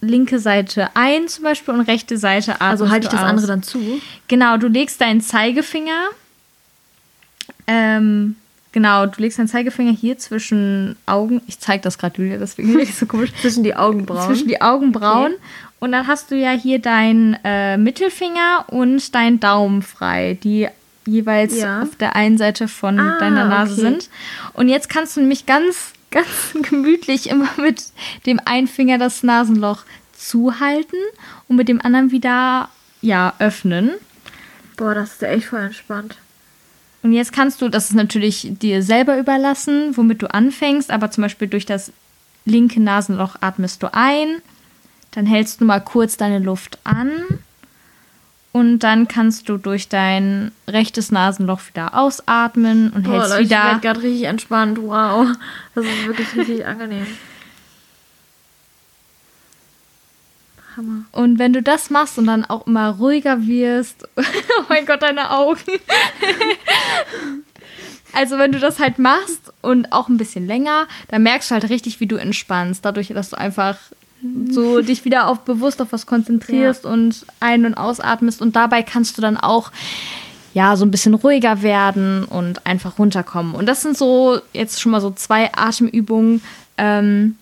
[0.00, 3.26] linke Seite ein zum Beispiel und rechte Seite atmest Also halte ich das aus.
[3.28, 4.00] andere dann zu?
[4.28, 6.08] Genau, du legst deinen Zeigefinger,
[7.66, 8.36] ähm,
[8.72, 12.82] genau, du legst deinen Zeigefinger hier zwischen Augen, ich zeige das gerade Julia, deswegen bin
[12.82, 13.32] ich so komisch.
[13.40, 14.26] zwischen die Augenbrauen.
[14.26, 15.32] Zwischen die Augenbrauen.
[15.32, 15.42] Okay.
[15.80, 20.68] Und dann hast du ja hier deinen äh, Mittelfinger und deinen Daumen frei, die
[21.06, 21.82] jeweils ja.
[21.82, 23.80] auf der einen Seite von ah, deiner Nase okay.
[23.82, 24.10] sind.
[24.54, 26.28] Und jetzt kannst du nämlich ganz ganz
[26.68, 27.84] gemütlich immer mit
[28.26, 30.98] dem einen Finger das Nasenloch zuhalten
[31.48, 32.68] und mit dem anderen wieder
[33.00, 33.92] ja öffnen.
[34.76, 36.16] Boah, das ist ja echt voll entspannt.
[37.02, 41.22] Und jetzt kannst du, das ist natürlich dir selber überlassen, womit du anfängst, aber zum
[41.22, 41.92] Beispiel durch das
[42.44, 44.42] linke Nasenloch atmest du ein,
[45.12, 47.10] dann hältst du mal kurz deine Luft an
[48.58, 53.56] und dann kannst du durch dein rechtes Nasenloch wieder ausatmen und Boah, hältst Leute, wieder.
[53.56, 54.78] Ich werde gerade richtig entspannt.
[54.82, 55.28] Wow.
[55.74, 57.06] Das ist wirklich richtig angenehm.
[60.76, 61.04] Hammer.
[61.12, 64.08] Und wenn du das machst und dann auch immer ruhiger wirst.
[64.16, 65.60] oh mein Gott, deine Augen.
[68.12, 71.68] also, wenn du das halt machst und auch ein bisschen länger, dann merkst du halt
[71.68, 72.84] richtig, wie du entspannst.
[72.84, 73.78] Dadurch, dass du einfach
[74.50, 76.90] so dich wieder auf bewusst auf was konzentrierst ja.
[76.90, 79.70] und ein- und ausatmest und dabei kannst du dann auch
[80.54, 83.54] ja so ein bisschen ruhiger werden und einfach runterkommen.
[83.54, 86.42] Und das sind so jetzt schon mal so zwei Atemübungen,
[86.76, 87.36] ähm,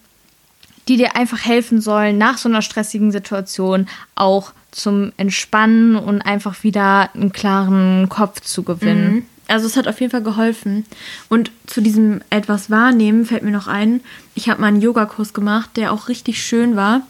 [0.89, 6.63] die dir einfach helfen sollen, nach so einer stressigen Situation auch zum Entspannen und einfach
[6.63, 9.15] wieder einen klaren Kopf zu gewinnen.
[9.15, 9.27] Mhm.
[9.49, 10.85] Also es hat auf jeden Fall geholfen.
[11.29, 14.01] Und zu diesem etwas wahrnehmen fällt mir noch ein,
[14.35, 17.03] ich habe mal einen Yogakurs gemacht, der auch richtig schön war.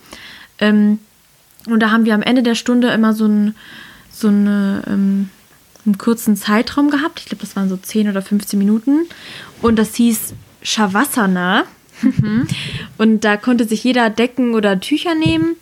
[0.59, 0.99] Ähm,
[1.67, 3.55] und da haben wir am Ende der Stunde immer so, ein,
[4.13, 5.31] so eine, ähm,
[5.85, 7.21] einen kurzen Zeitraum gehabt.
[7.21, 9.07] Ich glaube, das waren so 10 oder 15 Minuten.
[9.63, 11.65] Und das hieß Shavasana.
[12.03, 12.47] Mhm.
[12.99, 15.57] und da konnte sich jeder Decken oder Tücher nehmen,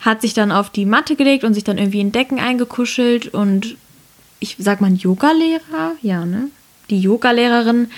[0.00, 3.76] hat sich dann auf die Matte gelegt und sich dann irgendwie in Decken eingekuschelt und
[4.44, 6.48] ich sag mal, Yogalehrer, ja, ne?
[6.90, 7.88] Die Yogalehrerin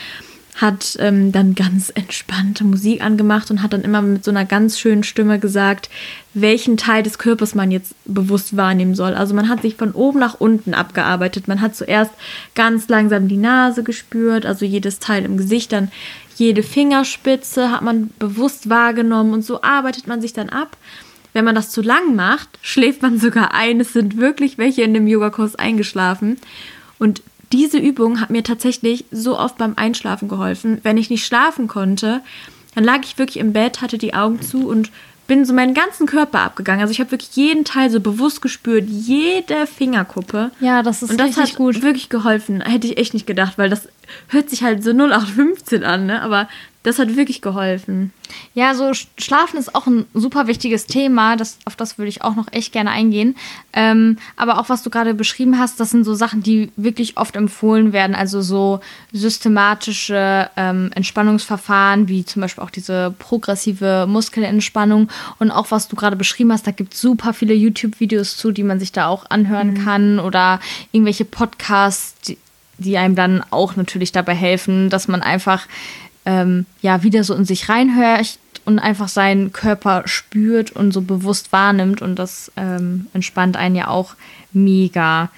[0.55, 4.79] hat ähm, dann ganz entspannte Musik angemacht und hat dann immer mit so einer ganz
[4.79, 5.91] schönen Stimme gesagt,
[6.33, 9.15] welchen Teil des Körpers man jetzt bewusst wahrnehmen soll.
[9.15, 11.47] Also man hat sich von oben nach unten abgearbeitet.
[11.47, 12.13] Man hat zuerst
[12.55, 15.91] ganz langsam die Nase gespürt, also jedes Teil im Gesicht, dann
[16.37, 20.77] jede Fingerspitze hat man bewusst wahrgenommen und so arbeitet man sich dann ab.
[21.37, 23.79] Wenn man das zu lang macht, schläft man sogar ein.
[23.79, 26.39] Es sind wirklich welche in dem Yogakurs eingeschlafen.
[26.99, 27.21] Und
[27.53, 30.79] diese Übung hat mir tatsächlich so oft beim Einschlafen geholfen.
[30.83, 32.23] Wenn ich nicht schlafen konnte,
[32.75, 34.91] dann lag ich wirklich im Bett, hatte die Augen zu und
[35.27, 36.81] bin so meinen ganzen Körper abgegangen.
[36.81, 40.53] Also ich habe wirklich jeden Teil so bewusst gespürt, jede Fingerkuppe.
[40.61, 41.83] Ja, das ist und das richtig hat gut.
[41.83, 42.63] wirklich geholfen.
[42.63, 43.89] Hätte ich echt nicht gedacht, weil das
[44.29, 46.23] hört sich halt so 0815 an, ne?
[46.23, 46.49] Aber
[46.87, 48.13] das hat wirklich geholfen.
[48.55, 51.37] Ja, so Schlafen ist auch ein super wichtiges Thema.
[51.37, 53.35] Das, auf das würde ich auch noch echt gerne eingehen.
[53.73, 57.35] Ähm, aber auch was du gerade beschrieben hast, das sind so Sachen, die wirklich oft
[57.35, 58.15] empfohlen werden.
[58.15, 58.79] Also so
[59.13, 65.09] systematische ähm, Entspannungsverfahren, wie zum Beispiel auch diese progressive Muskelentspannung.
[65.41, 68.63] Und auch was du gerade beschrieben hast, da gibt es super viele YouTube-Videos zu, die
[68.63, 69.85] man sich da auch anhören mhm.
[69.85, 70.19] kann.
[70.21, 70.61] Oder
[70.93, 72.39] irgendwelche Podcasts, die,
[72.79, 75.67] die einem dann auch natürlich dabei helfen, dass man einfach
[76.25, 81.53] ähm, ja wieder so in sich reinhört und einfach seinen Körper spürt und so bewusst
[81.53, 84.15] wahrnimmt und das ähm, entspannt einen ja auch
[84.53, 85.31] mega.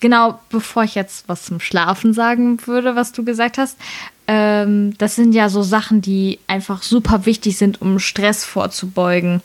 [0.00, 3.78] Genau, bevor ich jetzt was zum Schlafen sagen würde, was du gesagt hast,
[4.26, 9.42] ähm, das sind ja so Sachen, die einfach super wichtig sind, um Stress vorzubeugen.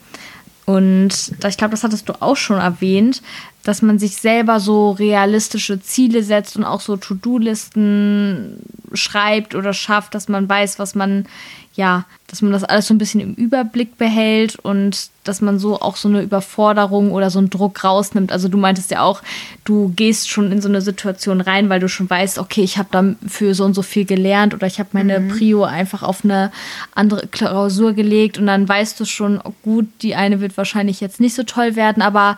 [0.65, 3.21] Und ich glaube, das hattest du auch schon erwähnt,
[3.63, 8.59] dass man sich selber so realistische Ziele setzt und auch so To-Do-Listen
[8.93, 11.27] schreibt oder schafft, dass man weiß, was man,
[11.75, 12.05] ja,
[12.35, 15.95] dass man das alles so ein bisschen im Überblick behält und dass man so auch
[15.95, 18.33] so eine Überforderung oder so einen Druck rausnimmt.
[18.33, 19.21] Also du meintest ja auch,
[19.63, 22.89] du gehst schon in so eine Situation rein, weil du schon weißt, okay, ich habe
[22.91, 25.29] dafür so und so viel gelernt oder ich habe meine mhm.
[25.29, 26.51] Prio einfach auf eine
[26.93, 31.21] andere Klausur gelegt und dann weißt du schon, oh gut, die eine wird wahrscheinlich jetzt
[31.21, 32.35] nicht so toll werden, aber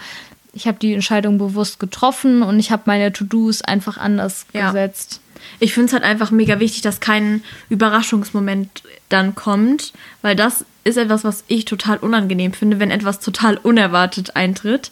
[0.53, 4.67] ich habe die Entscheidung bewusst getroffen und ich habe meine To-Dos einfach anders ja.
[4.67, 5.21] gesetzt.
[5.59, 10.97] Ich finde es halt einfach mega wichtig, dass kein Überraschungsmoment dann kommt, weil das ist
[10.97, 14.91] etwas, was ich total unangenehm finde, wenn etwas total unerwartet eintritt.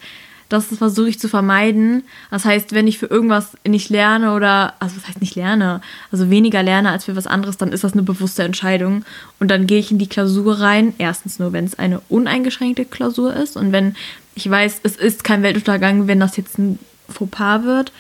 [0.50, 2.04] das versuche ich zu vermeiden.
[2.30, 6.30] Das heißt, wenn ich für irgendwas nicht lerne oder, also was heißt nicht lerne, also
[6.30, 9.04] weniger lerne als für was anderes, dann ist das eine bewusste Entscheidung.
[9.40, 10.94] Und dann gehe ich in die Klausur rein.
[11.00, 13.96] Erstens nur, wenn es eine uneingeschränkte Klausur ist und wenn
[14.36, 16.78] ich weiß, es ist kein Weltuntergang, wenn das jetzt ein
[17.10, 17.92] Fauxpas wird.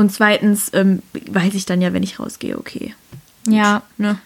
[0.00, 2.94] Und zweitens ähm, weiß ich dann ja, wenn ich rausgehe, okay.
[3.46, 3.82] Ja.
[3.98, 4.18] ne?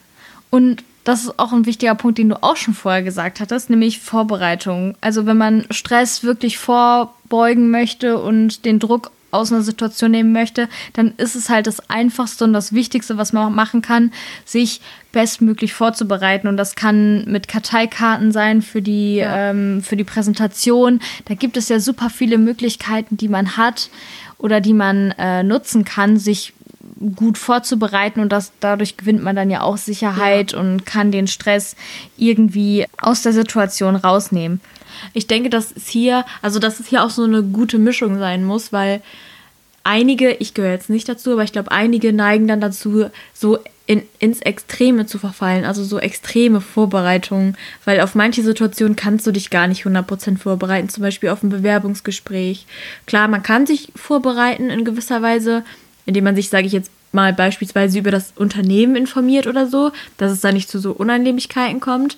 [0.51, 3.99] Und das ist auch ein wichtiger Punkt, den du auch schon vorher gesagt hattest, nämlich
[3.99, 4.95] Vorbereitung.
[5.01, 10.69] Also wenn man Stress wirklich vorbeugen möchte und den Druck aus einer Situation nehmen möchte,
[10.93, 14.13] dann ist es halt das Einfachste und das Wichtigste, was man machen kann,
[14.45, 16.47] sich bestmöglich vorzubereiten.
[16.47, 19.51] Und das kann mit Karteikarten sein für die, ja.
[19.51, 21.01] ähm, für die Präsentation.
[21.25, 23.91] Da gibt es ja super viele Möglichkeiten, die man hat
[24.39, 26.53] oder die man äh, nutzen kann, sich
[27.17, 30.61] gut vorzubereiten und das, dadurch gewinnt man dann ja auch Sicherheit ja.
[30.61, 31.77] und kann den Stress
[32.17, 34.61] irgendwie aus der Situation rausnehmen.
[35.13, 38.45] Ich denke, dass es hier, also dass es hier auch so eine gute Mischung sein
[38.45, 39.03] muss, weil
[39.83, 44.03] einige, ich gehöre jetzt nicht dazu, aber ich glaube, einige neigen dann dazu, so in,
[44.19, 49.51] ins Extreme zu verfallen, also so extreme Vorbereitungen, weil auf manche Situationen kannst du dich
[49.51, 52.67] gar nicht 100% vorbereiten, zum Beispiel auf ein Bewerbungsgespräch.
[53.07, 55.65] Klar, man kann sich vorbereiten in gewisser Weise,
[56.07, 60.33] indem man sich, sage ich jetzt mal, beispielsweise über das Unternehmen informiert oder so, dass
[60.33, 62.17] es da nicht zu so Unannehmlichkeiten kommt.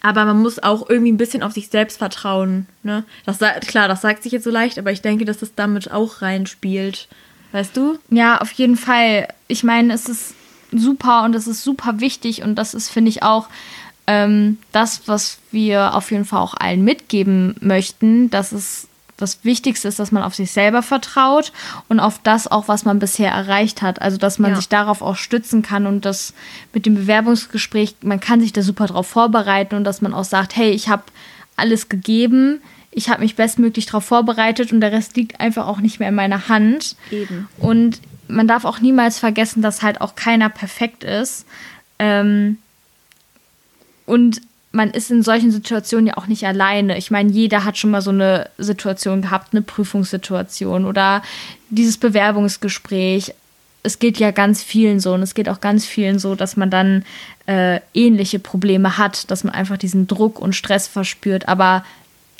[0.00, 2.66] Aber man muss auch irgendwie ein bisschen auf sich selbst vertrauen.
[2.82, 3.04] Ne?
[3.24, 6.20] Das, klar, das sagt sich jetzt so leicht, aber ich denke, dass das damit auch
[6.20, 7.08] reinspielt.
[7.52, 7.98] Weißt du?
[8.10, 9.28] Ja, auf jeden Fall.
[9.46, 10.34] Ich meine, es ist
[10.78, 13.48] super und es ist super wichtig und das ist, finde ich, auch
[14.06, 19.88] ähm, das, was wir auf jeden Fall auch allen mitgeben möchten, dass es das Wichtigste
[19.88, 21.52] ist, dass man auf sich selber vertraut
[21.88, 24.02] und auf das auch, was man bisher erreicht hat.
[24.02, 24.56] Also, dass man ja.
[24.56, 26.34] sich darauf auch stützen kann und das
[26.72, 30.56] mit dem Bewerbungsgespräch, man kann sich da super drauf vorbereiten und dass man auch sagt,
[30.56, 31.04] hey, ich habe
[31.56, 32.60] alles gegeben,
[32.90, 36.14] ich habe mich bestmöglich darauf vorbereitet und der Rest liegt einfach auch nicht mehr in
[36.14, 36.96] meiner Hand.
[37.10, 37.48] Eben.
[37.58, 41.46] Und man darf auch niemals vergessen, dass halt auch keiner perfekt ist.
[41.98, 42.58] Ähm,
[44.06, 44.40] und
[44.72, 46.98] man ist in solchen Situationen ja auch nicht alleine.
[46.98, 51.22] Ich meine, jeder hat schon mal so eine Situation gehabt, eine Prüfungssituation oder
[51.70, 53.34] dieses Bewerbungsgespräch.
[53.84, 56.70] Es geht ja ganz vielen so und es geht auch ganz vielen so, dass man
[56.70, 57.04] dann
[57.46, 61.84] äh, ähnliche Probleme hat, dass man einfach diesen Druck und Stress verspürt, aber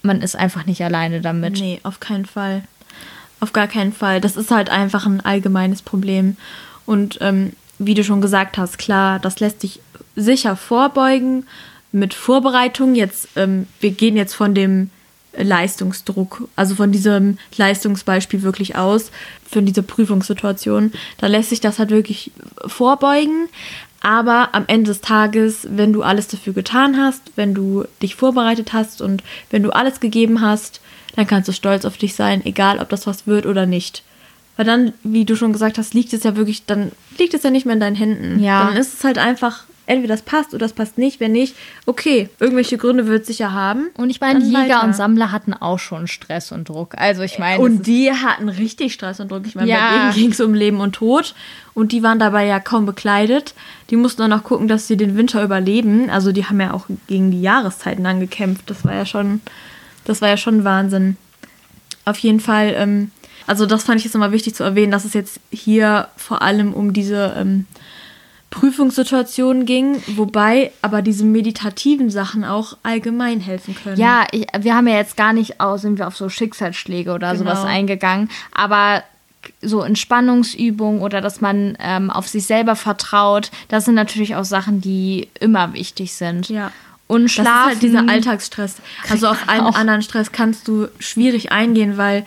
[0.02, 1.60] man ist einfach nicht alleine damit.
[1.60, 2.64] Nee, auf keinen Fall.
[3.40, 4.20] Auf gar keinen Fall.
[4.20, 6.36] Das ist halt einfach ein allgemeines Problem.
[6.86, 9.80] Und ähm, wie du schon gesagt hast, klar, das lässt sich
[10.16, 11.46] sicher vorbeugen
[11.92, 12.94] mit Vorbereitung.
[12.94, 14.90] Jetzt, ähm, wir gehen jetzt von dem
[15.36, 19.10] Leistungsdruck, also von diesem Leistungsbeispiel wirklich aus,
[19.48, 20.92] für diese Prüfungssituation.
[21.18, 22.30] Da lässt sich das halt wirklich
[22.66, 23.48] vorbeugen.
[24.00, 28.74] Aber am Ende des Tages, wenn du alles dafür getan hast, wenn du dich vorbereitet
[28.74, 30.82] hast und wenn du alles gegeben hast,
[31.16, 34.02] dann kannst du stolz auf dich sein, egal ob das was wird oder nicht.
[34.56, 37.50] Weil dann, wie du schon gesagt hast, liegt es ja wirklich, dann liegt es ja
[37.50, 38.42] nicht mehr in deinen Händen.
[38.42, 38.66] Ja.
[38.66, 41.20] Dann ist es halt einfach entweder das passt oder das passt nicht.
[41.20, 41.56] Wenn nicht,
[41.86, 43.88] okay, irgendwelche Gründe wird es sicher haben.
[43.96, 44.84] Und ich meine, Jäger weiter.
[44.84, 46.94] und Sammler hatten auch schon Stress und Druck.
[46.96, 47.62] Also ich meine.
[47.62, 49.46] Und die hatten richtig Stress und Druck.
[49.46, 49.90] Ich meine, ja.
[49.90, 51.34] bei denen ging es um Leben und Tod.
[51.74, 53.54] Und die waren dabei ja kaum bekleidet.
[53.90, 56.10] Die mussten auch noch gucken, dass sie den Winter überleben.
[56.10, 58.70] Also die haben ja auch gegen die Jahreszeiten angekämpft.
[58.70, 59.40] Das war ja schon,
[60.04, 61.16] das war ja schon Wahnsinn.
[62.04, 63.10] Auf jeden Fall, ähm,
[63.46, 66.74] also das fand ich jetzt nochmal wichtig zu erwähnen, dass es jetzt hier vor allem
[66.74, 67.66] um diese ähm,
[68.54, 73.98] Prüfungssituationen ging, wobei aber diese meditativen Sachen auch allgemein helfen können.
[73.98, 77.32] Ja, ich, wir haben ja jetzt gar nicht aus, sind wir auf so Schicksalsschläge oder
[77.32, 77.50] genau.
[77.50, 79.02] sowas eingegangen, aber
[79.60, 84.80] so Entspannungsübungen oder dass man ähm, auf sich selber vertraut, das sind natürlich auch Sachen,
[84.80, 86.48] die immer wichtig sind.
[86.48, 86.70] Ja.
[87.06, 87.46] Und Schlafen.
[87.46, 88.76] Das ist halt dieser Alltagsstress.
[89.10, 92.24] Also auf allen anderen Stress kannst du schwierig eingehen, weil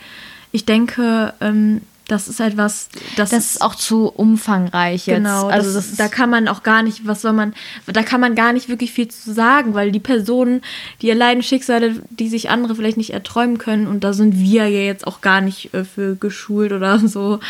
[0.52, 5.18] ich denke, ähm, das ist etwas, das, das ist auch zu umfangreich jetzt.
[5.18, 7.54] Genau, also das, das da kann man auch gar nicht, was soll man,
[7.86, 10.62] da kann man gar nicht wirklich viel zu sagen, weil die Personen,
[11.02, 14.80] die erleiden Schicksale, die sich andere vielleicht nicht erträumen können und da sind wir ja
[14.80, 17.40] jetzt auch gar nicht äh, für geschult oder so,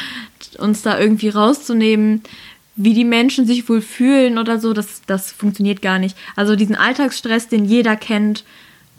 [0.59, 2.23] uns da irgendwie rauszunehmen,
[2.79, 6.17] wie die Menschen sich wohl fühlen oder so, das, das funktioniert gar nicht.
[6.37, 8.45] Also diesen Alltagsstress, den jeder kennt,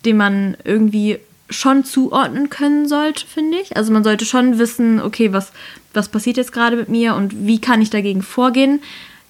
[0.06, 1.18] den man irgendwie
[1.50, 3.78] schon zuordnen können sollte, finde ich.
[3.78, 5.54] Also man sollte schon wissen, okay, was,
[5.94, 8.82] was passiert jetzt gerade mit mir und wie kann ich dagegen vorgehen,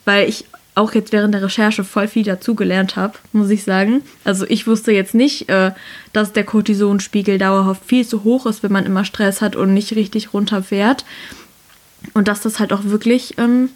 [0.03, 4.01] weil ich auch jetzt während der Recherche voll viel dazugelernt habe, muss ich sagen.
[4.23, 5.73] Also ich wusste jetzt nicht, äh,
[6.11, 9.95] dass der Cortisonspiegel dauerhaft viel zu hoch ist, wenn man immer Stress hat und nicht
[9.95, 11.05] richtig runterfährt.
[12.15, 13.69] Und dass das halt auch wirklich ähm,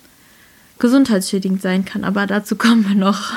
[0.83, 2.03] gesundheitsschädigend sein kann.
[2.03, 3.31] Aber dazu kommen wir noch.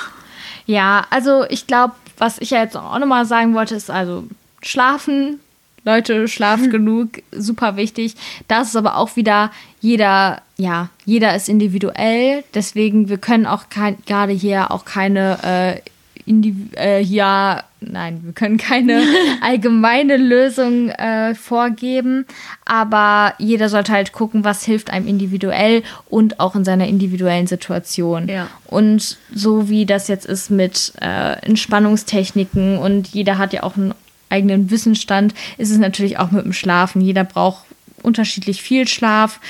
[0.66, 4.24] Ja, also ich glaube, was ich ja jetzt auch nochmal sagen wollte, ist also
[4.62, 5.38] schlafen,
[5.84, 8.16] Leute, schlaft genug, super wichtig.
[8.48, 12.42] Das ist aber auch wieder jeder, ja, jeder ist individuell.
[12.52, 15.80] Deswegen, wir können auch gerade hier auch keine äh,
[16.26, 19.02] äh, ja, nein, wir können keine
[19.40, 22.26] allgemeine Lösung äh, vorgeben,
[22.64, 28.28] aber jeder sollte halt gucken, was hilft einem individuell und auch in seiner individuellen Situation.
[28.28, 28.48] Ja.
[28.66, 33.94] Und so wie das jetzt ist mit äh, Entspannungstechniken und jeder hat ja auch einen
[34.28, 37.00] eigenen Wissensstand, ist es natürlich auch mit dem Schlafen.
[37.00, 37.64] Jeder braucht
[38.02, 39.40] unterschiedlich viel Schlaf.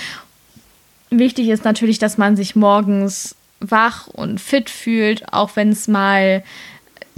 [1.11, 6.43] Wichtig ist natürlich, dass man sich morgens wach und fit fühlt, auch wenn es mal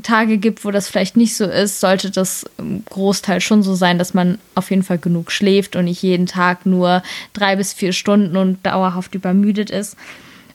[0.03, 3.99] Tage gibt, wo das vielleicht nicht so ist, sollte das im Großteil schon so sein,
[3.99, 7.93] dass man auf jeden Fall genug schläft und nicht jeden Tag nur drei bis vier
[7.93, 9.97] Stunden und dauerhaft übermüdet ist.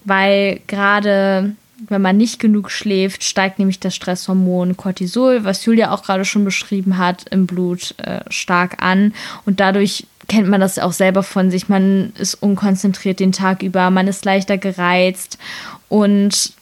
[0.05, 1.55] Weil gerade
[1.89, 6.45] wenn man nicht genug schläft, steigt nämlich das Stresshormon Cortisol, was Julia auch gerade schon
[6.45, 9.13] beschrieben hat, im Blut äh, stark an.
[9.45, 11.67] Und dadurch kennt man das auch selber von sich.
[11.67, 15.37] Man ist unkonzentriert den Tag über, man ist leichter gereizt
[15.93, 16.53] und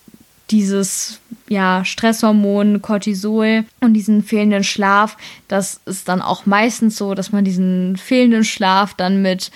[0.49, 5.15] dieses ja, Stresshormon, Cortisol und diesen fehlenden Schlaf,
[5.47, 9.49] das ist dann auch meistens so, dass man diesen fehlenden Schlaf dann mit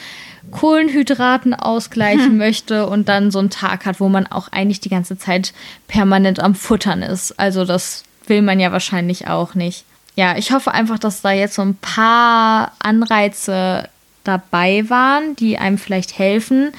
[0.51, 2.37] Kohlenhydraten ausgleichen hm.
[2.37, 5.53] möchte und dann so einen Tag hat, wo man auch eigentlich die ganze Zeit
[5.89, 7.37] permanent am Futtern ist.
[7.37, 9.83] Also das will man ja wahrscheinlich auch nicht.
[10.15, 13.89] Ja, ich hoffe einfach, dass da jetzt so ein paar Anreize
[14.23, 16.71] dabei waren, die einem vielleicht helfen,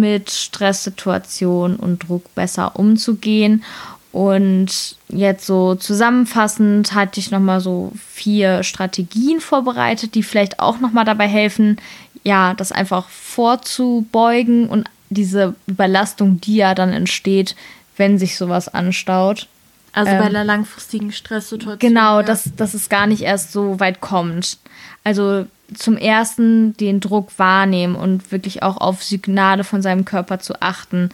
[0.00, 3.64] mit Stresssituationen und Druck besser umzugehen.
[4.12, 11.04] Und jetzt so zusammenfassend hatte ich nochmal so vier Strategien vorbereitet, die vielleicht auch nochmal
[11.04, 11.78] dabei helfen,
[12.24, 17.54] ja, das einfach vorzubeugen und diese Überlastung, die ja dann entsteht,
[17.96, 19.48] wenn sich sowas anstaut.
[19.92, 21.78] Also ähm, bei einer langfristigen Stresssituation.
[21.78, 22.22] Genau, ja.
[22.22, 24.58] dass, dass es gar nicht erst so weit kommt.
[25.06, 30.60] Also zum ersten den Druck wahrnehmen und wirklich auch auf Signale von seinem Körper zu
[30.60, 31.10] achten.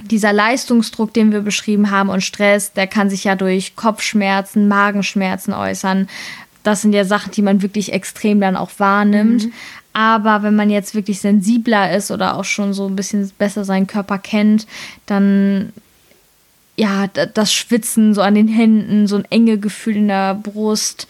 [0.00, 5.52] Dieser Leistungsdruck, den wir beschrieben haben und Stress, der kann sich ja durch Kopfschmerzen, Magenschmerzen
[5.52, 6.08] äußern.
[6.62, 9.44] Das sind ja Sachen, die man wirklich extrem dann auch wahrnimmt.
[9.44, 9.52] Mhm.
[9.92, 13.86] Aber wenn man jetzt wirklich sensibler ist oder auch schon so ein bisschen besser seinen
[13.86, 14.66] Körper kennt,
[15.04, 15.74] dann
[16.78, 21.06] ja, das Schwitzen so an den Händen, so ein enge Gefühl in der Brust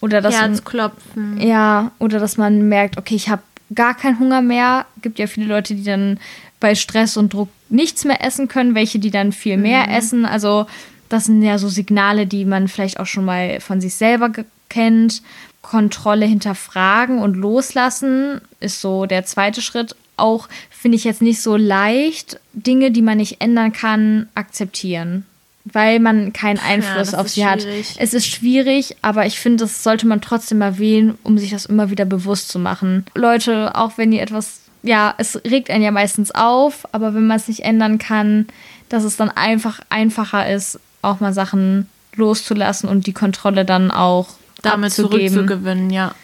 [0.00, 1.40] oder das Herzklopfen.
[1.40, 3.42] Ja, oder dass man merkt, okay, ich habe
[3.74, 4.86] gar keinen Hunger mehr.
[5.02, 6.18] Gibt ja viele Leute, die dann
[6.58, 9.92] bei Stress und Druck nichts mehr essen können, welche die dann viel mehr mhm.
[9.92, 10.24] essen.
[10.26, 10.66] Also
[11.08, 14.30] das sind ja so Signale, die man vielleicht auch schon mal von sich selber
[14.68, 15.22] kennt.
[15.62, 19.94] Kontrolle hinterfragen und loslassen ist so der zweite Schritt.
[20.16, 25.26] Auch finde ich jetzt nicht so leicht, Dinge, die man nicht ändern kann, akzeptieren.
[25.72, 27.90] Weil man keinen Einfluss ja, auf sie schwierig.
[27.90, 27.96] hat.
[27.98, 31.90] Es ist schwierig, aber ich finde, das sollte man trotzdem erwähnen, um sich das immer
[31.90, 33.06] wieder bewusst zu machen.
[33.14, 37.36] Leute, auch wenn ihr etwas, ja, es regt einen ja meistens auf, aber wenn man
[37.36, 38.46] es nicht ändern kann,
[38.88, 44.28] dass es dann einfach einfacher ist, auch mal Sachen loszulassen und die Kontrolle dann auch
[44.62, 46.14] damit zurückzugewinnen, ja.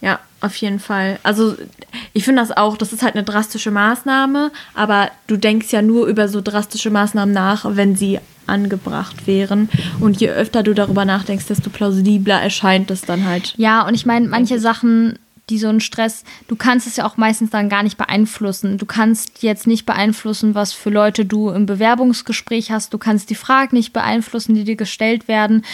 [0.00, 1.18] Ja, auf jeden Fall.
[1.22, 1.56] Also
[2.12, 6.06] ich finde das auch, das ist halt eine drastische Maßnahme, aber du denkst ja nur
[6.06, 9.68] über so drastische Maßnahmen nach, wenn sie angebracht wären.
[10.00, 13.54] Und je öfter du darüber nachdenkst, desto plausibler erscheint es dann halt.
[13.56, 15.18] Ja, und ich meine, manche Sachen
[15.50, 18.78] die so einen Stress, du kannst es ja auch meistens dann gar nicht beeinflussen.
[18.78, 22.94] Du kannst jetzt nicht beeinflussen, was für Leute du im Bewerbungsgespräch hast.
[22.94, 25.64] Du kannst die Fragen nicht beeinflussen, die dir gestellt werden.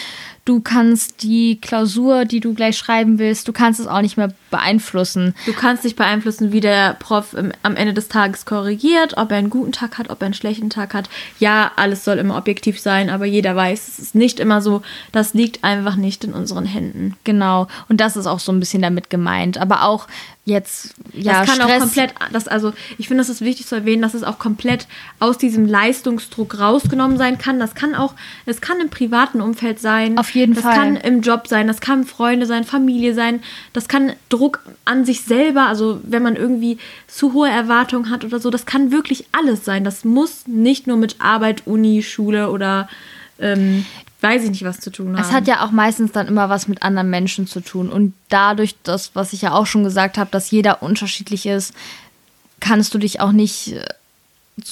[0.45, 4.33] Du kannst die Klausur, die du gleich schreiben willst, du kannst es auch nicht mehr
[4.51, 5.35] beeinflussen.
[5.47, 9.39] Du kannst nicht beeinflussen, wie der Prof im, am Ende des Tages korrigiert, ob er
[9.39, 11.09] einen guten Tag hat, ob er einen schlechten Tag hat.
[11.39, 14.83] Ja, alles soll immer objektiv sein, aber jeder weiß, es ist nicht immer so.
[15.13, 17.17] Das liegt einfach nicht in unseren Händen.
[17.25, 17.69] Genau.
[17.89, 19.59] Und das ist auch so ein bisschen damit gemeint.
[19.59, 20.09] Aber auch
[20.47, 21.71] jetzt ja das kann Stress.
[21.71, 24.87] auch komplett das also ich finde das ist wichtig zu erwähnen dass es auch komplett
[25.19, 27.61] aus diesem Leistungsdruck rausgenommen sein kann.
[27.61, 28.15] Das kann auch
[28.47, 30.19] es kann im privaten Umfeld sein.
[30.19, 30.75] Auf jeden das Fall.
[30.75, 33.43] das kann im Job sein das kann Freunde sein Familie sein.
[33.73, 38.41] Das kann Druck an sich selber also wenn man irgendwie zu hohe Erwartungen hat oder
[38.41, 39.85] so das kann wirklich alles sein.
[39.85, 42.89] Das muss nicht nur mit Arbeit Uni Schule oder
[43.39, 43.85] ähm,
[44.21, 45.23] weiß ich nicht, was zu tun haben.
[45.23, 47.89] Es hat ja auch meistens dann immer was mit anderen Menschen zu tun.
[47.89, 51.75] Und dadurch, das, was ich ja auch schon gesagt habe, dass jeder unterschiedlich ist,
[52.61, 53.85] kannst du dich auch nicht äh,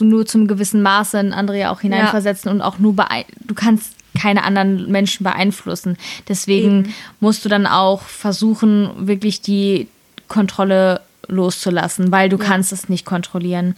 [0.00, 2.54] nur zum gewissen Maße in andere ja auch hineinversetzen ja.
[2.54, 5.96] und auch nur du kannst keine anderen Menschen beeinflussen.
[6.28, 6.94] Deswegen Eben.
[7.20, 9.88] musst du dann auch versuchen, wirklich die
[10.28, 12.44] Kontrolle loszulassen, weil du ja.
[12.44, 13.76] kannst es nicht kontrollieren.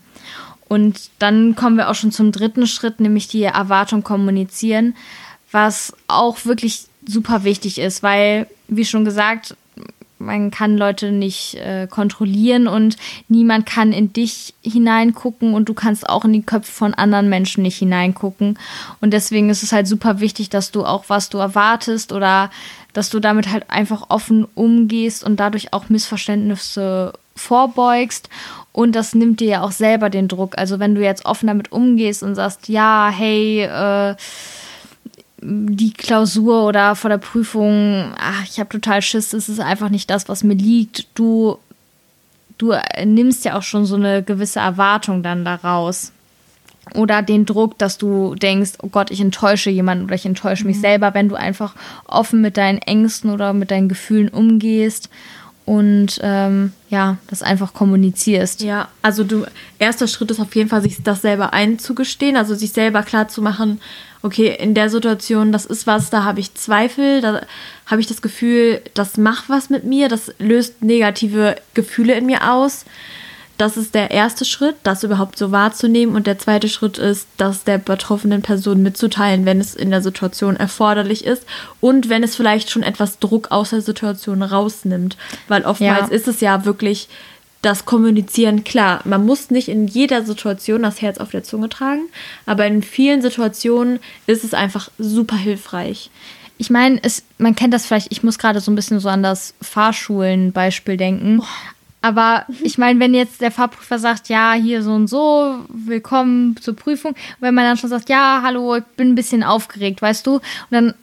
[0.69, 4.95] Und dann kommen wir auch schon zum dritten Schritt, nämlich die Erwartung kommunizieren
[5.51, 9.57] was auch wirklich super wichtig ist, weil, wie schon gesagt,
[10.21, 12.97] man kann Leute nicht äh, kontrollieren und
[13.29, 17.63] niemand kann in dich hineingucken und du kannst auch in die Köpfe von anderen Menschen
[17.63, 18.59] nicht hineingucken.
[19.01, 22.51] Und deswegen ist es halt super wichtig, dass du auch was du erwartest oder
[22.93, 28.29] dass du damit halt einfach offen umgehst und dadurch auch Missverständnisse vorbeugst.
[28.73, 30.59] Und das nimmt dir ja auch selber den Druck.
[30.59, 34.17] Also wenn du jetzt offen damit umgehst und sagst, ja, hey, äh,
[35.43, 40.11] die Klausur oder vor der Prüfung, ach, ich habe total Schiss, es ist einfach nicht
[40.11, 41.07] das, was mir liegt.
[41.15, 41.59] Du,
[42.59, 42.75] du
[43.05, 46.13] nimmst ja auch schon so eine gewisse Erwartung dann daraus.
[46.95, 50.79] Oder den Druck, dass du denkst, oh Gott, ich enttäusche jemanden oder ich enttäusche mich
[50.79, 50.83] mhm.
[50.83, 51.75] selber, wenn du einfach
[52.07, 55.09] offen mit deinen Ängsten oder mit deinen Gefühlen umgehst
[55.65, 58.63] und ähm, ja, das einfach kommunizierst.
[58.63, 59.47] Ja, also du,
[59.79, 63.41] erster Schritt ist auf jeden Fall, sich das selber einzugestehen, also sich selber klar zu
[63.41, 63.81] machen,
[64.23, 67.43] okay, in der Situation, das ist was, da habe ich Zweifel, da
[67.87, 72.51] habe ich das Gefühl, das macht was mit mir, das löst negative Gefühle in mir
[72.53, 72.85] aus.
[73.57, 76.17] Das ist der erste Schritt, das überhaupt so wahrzunehmen.
[76.17, 80.57] Und der zweite Schritt ist, das der betroffenen Person mitzuteilen, wenn es in der Situation
[80.57, 81.45] erforderlich ist
[81.79, 85.19] und wenn es vielleicht schon etwas Druck aus der Situation rausnimmt.
[85.47, 86.17] Weil oftmals ja.
[86.17, 87.11] ist es ja wirklich
[87.63, 89.03] das Kommunizieren klar.
[89.05, 92.09] Man muss nicht in jeder Situation das Herz auf der Zunge tragen,
[92.47, 96.11] aber in vielen Situationen ist es einfach super hilfreich.
[96.59, 97.01] Ich meine,
[97.39, 101.43] man kennt das vielleicht, ich muss gerade so ein bisschen so an das Fahrschulen-Beispiel denken.
[102.03, 106.75] Aber ich meine, wenn jetzt der Fahrprüfer sagt, ja, hier so und so, willkommen zur
[106.75, 110.35] Prüfung, wenn man dann schon sagt, ja, hallo, ich bin ein bisschen aufgeregt, weißt du,
[110.37, 110.95] und dann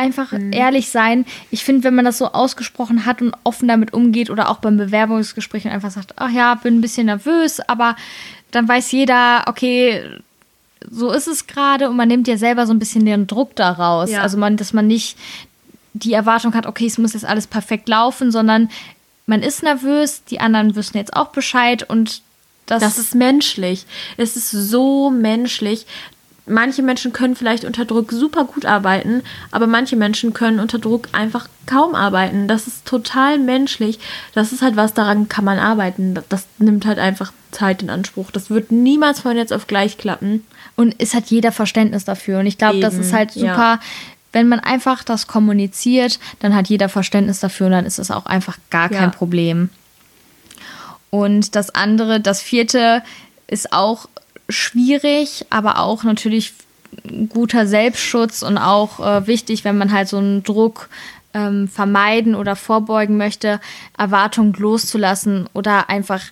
[0.00, 0.52] einfach mhm.
[0.52, 1.26] ehrlich sein.
[1.50, 4.78] Ich finde, wenn man das so ausgesprochen hat und offen damit umgeht oder auch beim
[4.78, 7.94] Bewerbungsgespräch und einfach sagt, ach ja, bin ein bisschen nervös, aber
[8.50, 10.02] dann weiß jeder, okay,
[10.90, 14.10] so ist es gerade und man nimmt ja selber so ein bisschen den Druck daraus.
[14.10, 14.22] Ja.
[14.22, 15.18] Also man, dass man nicht
[15.92, 18.70] die Erwartung hat, okay, es muss jetzt alles perfekt laufen, sondern
[19.26, 22.22] man ist nervös, die anderen wissen jetzt auch Bescheid und
[22.66, 23.84] das, das ist menschlich.
[24.16, 25.86] Es ist so menschlich.
[26.50, 31.08] Manche Menschen können vielleicht unter Druck super gut arbeiten, aber manche Menschen können unter Druck
[31.12, 32.48] einfach kaum arbeiten.
[32.48, 33.98] Das ist total menschlich.
[34.34, 36.18] Das ist halt was, daran kann man arbeiten.
[36.28, 38.30] Das nimmt halt einfach Zeit in Anspruch.
[38.30, 40.46] Das wird niemals von jetzt auf gleich klappen.
[40.76, 42.40] Und es hat jeder Verständnis dafür.
[42.40, 43.46] Und ich glaube, das ist halt super.
[43.46, 43.80] Ja
[44.32, 48.26] wenn man einfach das kommuniziert, dann hat jeder Verständnis dafür und dann ist es auch
[48.26, 49.10] einfach gar kein ja.
[49.10, 49.70] Problem.
[51.10, 53.02] Und das andere, das vierte,
[53.48, 54.08] ist auch
[54.50, 56.52] schwierig, aber auch natürlich
[57.28, 60.88] guter Selbstschutz und auch äh, wichtig, wenn man halt so einen Druck
[61.34, 63.60] ähm, vermeiden oder vorbeugen möchte,
[63.96, 66.22] Erwartungen loszulassen oder einfach,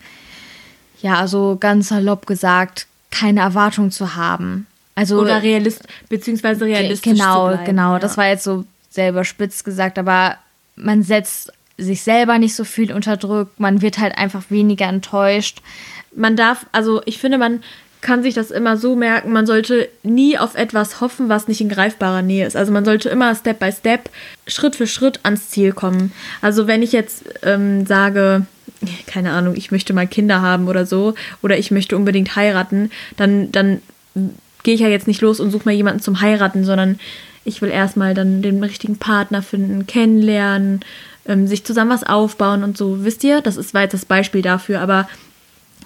[1.01, 4.67] ja, so ganz salopp gesagt, keine Erwartung zu haben.
[4.95, 7.13] Also, Oder realist, beziehungsweise realistisch.
[7.13, 7.93] Genau, bleiben, genau.
[7.93, 7.99] Ja.
[8.01, 10.37] Das war jetzt so selber spitz gesagt, aber
[10.75, 15.63] man setzt sich selber nicht so viel unter Druck, man wird halt einfach weniger enttäuscht.
[16.15, 17.63] Man darf, also ich finde, man
[18.01, 21.69] kann sich das immer so merken, man sollte nie auf etwas hoffen, was nicht in
[21.69, 22.57] greifbarer Nähe ist.
[22.57, 24.11] Also man sollte immer Step by Step,
[24.47, 26.13] Schritt für Schritt ans Ziel kommen.
[26.41, 28.47] Also wenn ich jetzt ähm, sage,
[29.07, 33.51] keine Ahnung, ich möchte mal Kinder haben oder so, oder ich möchte unbedingt heiraten, dann,
[33.51, 33.83] dann
[34.63, 37.01] gehe ich ja jetzt nicht los und suche mal jemanden zum Heiraten, sondern
[37.45, 40.81] ich will erstmal dann den richtigen Partner finden, kennenlernen,
[41.27, 43.05] ähm, sich zusammen was aufbauen und so.
[43.05, 45.09] Wisst ihr, das ist, war jetzt das Beispiel dafür, aber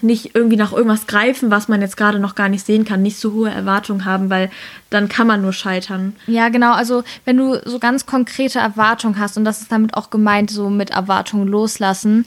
[0.03, 3.19] nicht irgendwie nach irgendwas greifen, was man jetzt gerade noch gar nicht sehen kann, nicht
[3.19, 4.51] so hohe Erwartungen haben, weil
[4.91, 6.15] dann kann man nur scheitern.
[6.27, 6.73] Ja, genau.
[6.73, 10.71] Also wenn du so ganz konkrete Erwartungen hast und das ist damit auch gemeint, so
[10.71, 12.27] mit Erwartungen loslassen,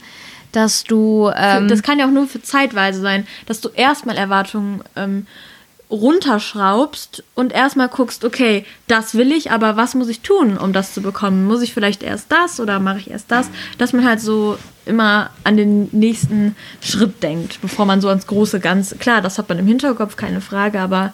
[0.52, 4.82] dass du ähm, das kann ja auch nur für zeitweise sein, dass du erstmal Erwartungen
[4.96, 5.28] ähm,
[5.92, 10.94] runterschraubst und erstmal guckst, okay, das will ich, aber was muss ich tun, um das
[10.94, 11.46] zu bekommen?
[11.46, 13.50] Muss ich vielleicht erst das oder mache ich erst das?
[13.78, 18.60] Dass man halt so immer an den nächsten Schritt denkt, bevor man so ans große
[18.60, 18.98] Ganze.
[18.98, 21.14] Klar, das hat man im Hinterkopf, keine Frage, aber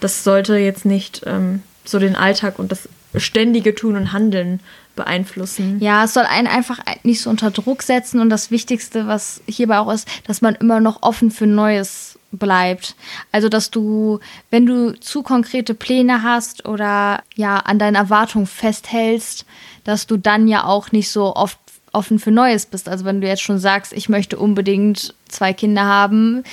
[0.00, 4.60] das sollte jetzt nicht ähm, so den Alltag und das ständige Tun und Handeln
[4.94, 5.78] beeinflussen.
[5.80, 9.78] Ja, es soll einen einfach nicht so unter Druck setzen und das Wichtigste, was hierbei
[9.78, 12.05] auch ist, dass man immer noch offen für Neues
[12.36, 12.94] bleibt.
[13.32, 14.20] Also, dass du,
[14.50, 19.44] wenn du zu konkrete Pläne hast oder ja an deinen Erwartungen festhältst,
[19.84, 21.58] dass du dann ja auch nicht so oft
[21.92, 22.88] offen für Neues bist.
[22.88, 26.44] Also, wenn du jetzt schon sagst, ich möchte unbedingt zwei Kinder haben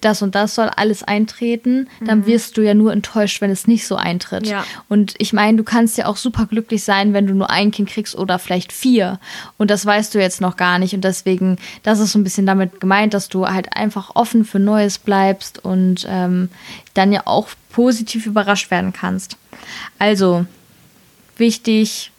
[0.00, 2.26] das und das soll alles eintreten, dann mhm.
[2.26, 4.46] wirst du ja nur enttäuscht, wenn es nicht so eintritt.
[4.46, 4.64] Ja.
[4.88, 7.88] Und ich meine, du kannst ja auch super glücklich sein, wenn du nur ein Kind
[7.88, 9.20] kriegst oder vielleicht vier.
[9.58, 10.94] Und das weißt du jetzt noch gar nicht.
[10.94, 14.58] Und deswegen, das ist so ein bisschen damit gemeint, dass du halt einfach offen für
[14.58, 16.48] Neues bleibst und ähm,
[16.94, 19.36] dann ja auch positiv überrascht werden kannst.
[19.98, 20.46] Also,
[21.36, 22.10] wichtig,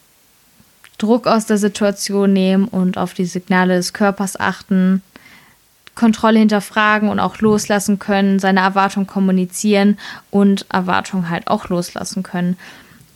[0.97, 5.01] Druck aus der Situation nehmen und auf die Signale des Körpers achten,
[5.95, 9.97] Kontrolle hinterfragen und auch loslassen können, seine Erwartung kommunizieren
[10.29, 12.57] und Erwartung halt auch loslassen können.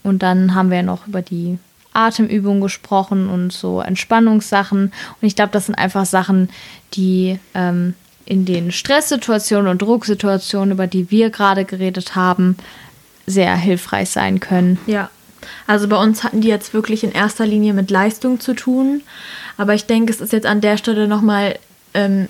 [0.04, 1.58] Und dann haben wir noch über die
[1.94, 4.92] Atemübungen gesprochen und so Entspannungssachen.
[5.22, 6.50] Und ich glaube, das sind einfach Sachen,
[6.94, 7.96] die ähm,
[8.26, 12.58] in den Stresssituationen und Drucksituationen, über die wir gerade geredet haben,
[13.26, 14.78] sehr hilfreich sein können.
[14.86, 15.10] Ja.
[15.68, 19.02] Also bei uns hatten die jetzt wirklich in erster Linie mit Leistung zu tun.
[19.58, 21.58] Aber ich denke, es ist jetzt an der Stelle nochmal
[21.94, 22.28] ähm,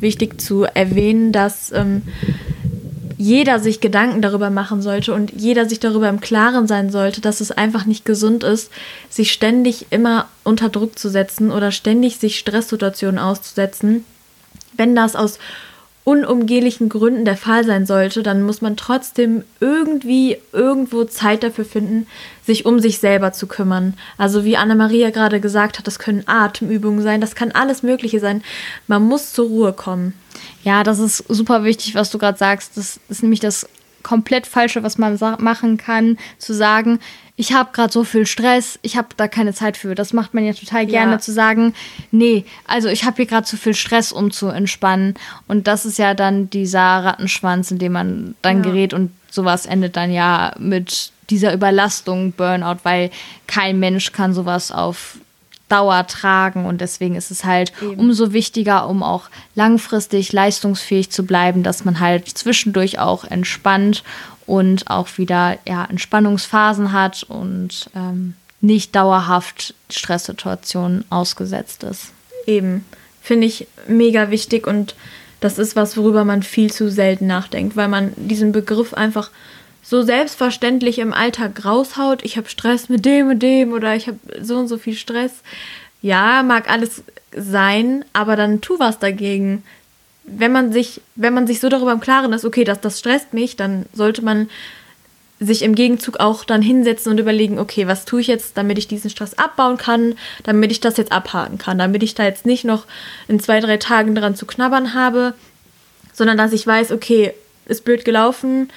[0.00, 2.02] wichtig zu erwähnen, dass ähm,
[3.16, 7.40] jeder sich Gedanken darüber machen sollte und jeder sich darüber im Klaren sein sollte, dass
[7.40, 8.70] es einfach nicht gesund ist,
[9.10, 14.04] sich ständig immer unter Druck zu setzen oder ständig sich Stresssituationen auszusetzen.
[14.76, 15.40] Wenn das aus
[16.08, 22.06] unumgehlichen Gründen der Fall sein sollte, dann muss man trotzdem irgendwie irgendwo Zeit dafür finden,
[22.46, 23.92] sich um sich selber zu kümmern.
[24.16, 28.42] Also wie Anna-Maria gerade gesagt hat, das können Atemübungen sein, das kann alles Mögliche sein.
[28.86, 30.14] Man muss zur Ruhe kommen.
[30.64, 32.78] Ja, das ist super wichtig, was du gerade sagst.
[32.78, 33.68] Das ist nämlich das
[34.02, 37.00] komplett Falsche, was man machen kann, zu sagen,
[37.40, 39.94] ich habe gerade so viel Stress, ich habe da keine Zeit für.
[39.94, 41.18] Das macht man ja total gerne ja.
[41.20, 41.72] zu sagen,
[42.10, 45.14] nee, also ich habe hier gerade zu viel Stress, um zu entspannen.
[45.46, 48.62] Und das ist ja dann dieser Rattenschwanz, in dem man dann ja.
[48.64, 53.10] gerät und sowas endet dann ja mit dieser Überlastung, Burnout, weil
[53.46, 55.18] kein Mensch kann sowas auf
[55.68, 58.00] Dauer tragen und deswegen ist es halt Eben.
[58.00, 64.02] umso wichtiger, um auch langfristig leistungsfähig zu bleiben, dass man halt zwischendurch auch entspannt
[64.48, 72.12] und auch wieder ja, Entspannungsphasen hat und ähm, nicht dauerhaft Stresssituationen ausgesetzt ist.
[72.46, 72.84] Eben,
[73.20, 74.94] finde ich mega wichtig und
[75.40, 79.30] das ist was, worüber man viel zu selten nachdenkt, weil man diesen Begriff einfach
[79.82, 82.24] so selbstverständlich im Alltag raushaut.
[82.24, 85.32] Ich habe Stress mit dem und dem oder ich habe so und so viel Stress.
[86.00, 87.02] Ja, mag alles
[87.36, 89.62] sein, aber dann tu was dagegen
[90.36, 93.32] wenn man sich, wenn man sich so darüber im Klaren ist, okay, das, das stresst
[93.34, 94.48] mich, dann sollte man
[95.40, 98.88] sich im Gegenzug auch dann hinsetzen und überlegen, okay, was tue ich jetzt, damit ich
[98.88, 102.64] diesen Stress abbauen kann, damit ich das jetzt abhaken kann, damit ich da jetzt nicht
[102.64, 102.86] noch
[103.28, 105.34] in zwei, drei Tagen dran zu knabbern habe,
[106.12, 107.34] sondern dass ich weiß, okay,
[107.66, 108.68] ist blöd gelaufen,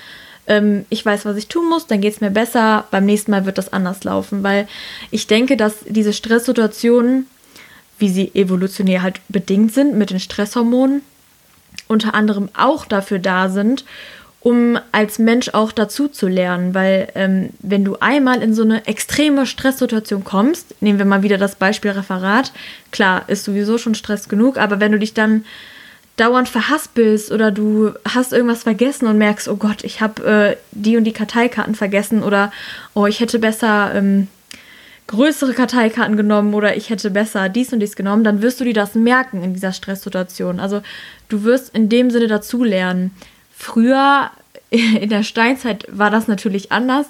[0.46, 3.46] ähm, ich weiß, was ich tun muss, dann geht es mir besser, beim nächsten Mal
[3.46, 4.68] wird das anders laufen, weil
[5.10, 7.26] ich denke, dass diese Stresssituationen,
[7.98, 11.02] wie sie evolutionär halt bedingt sind mit den Stresshormonen,
[11.92, 13.86] unter anderem auch dafür da sind,
[14.40, 18.88] um als Mensch auch dazu zu lernen, weil ähm, wenn du einmal in so eine
[18.88, 22.52] extreme Stresssituation kommst, nehmen wir mal wieder das Beispiel Referat,
[22.92, 25.46] klar, ist sowieso schon Stress genug, aber wenn du dich dann
[26.18, 30.98] dauernd verhaspelst oder du hast irgendwas vergessen und merkst, oh Gott, ich habe äh, die
[30.98, 32.52] und die Karteikarten vergessen oder
[32.94, 34.28] oh, ich hätte besser ähm,
[35.12, 38.74] größere Karteikarten genommen oder ich hätte besser dies und dies genommen, dann wirst du dir
[38.74, 40.60] das merken in dieser Stresssituation.
[40.60, 40.82] Also
[41.30, 43.12] du wirst in dem Sinne dazulernen.
[43.56, 44.32] Früher
[44.70, 47.08] in der Steinzeit war das natürlich anders.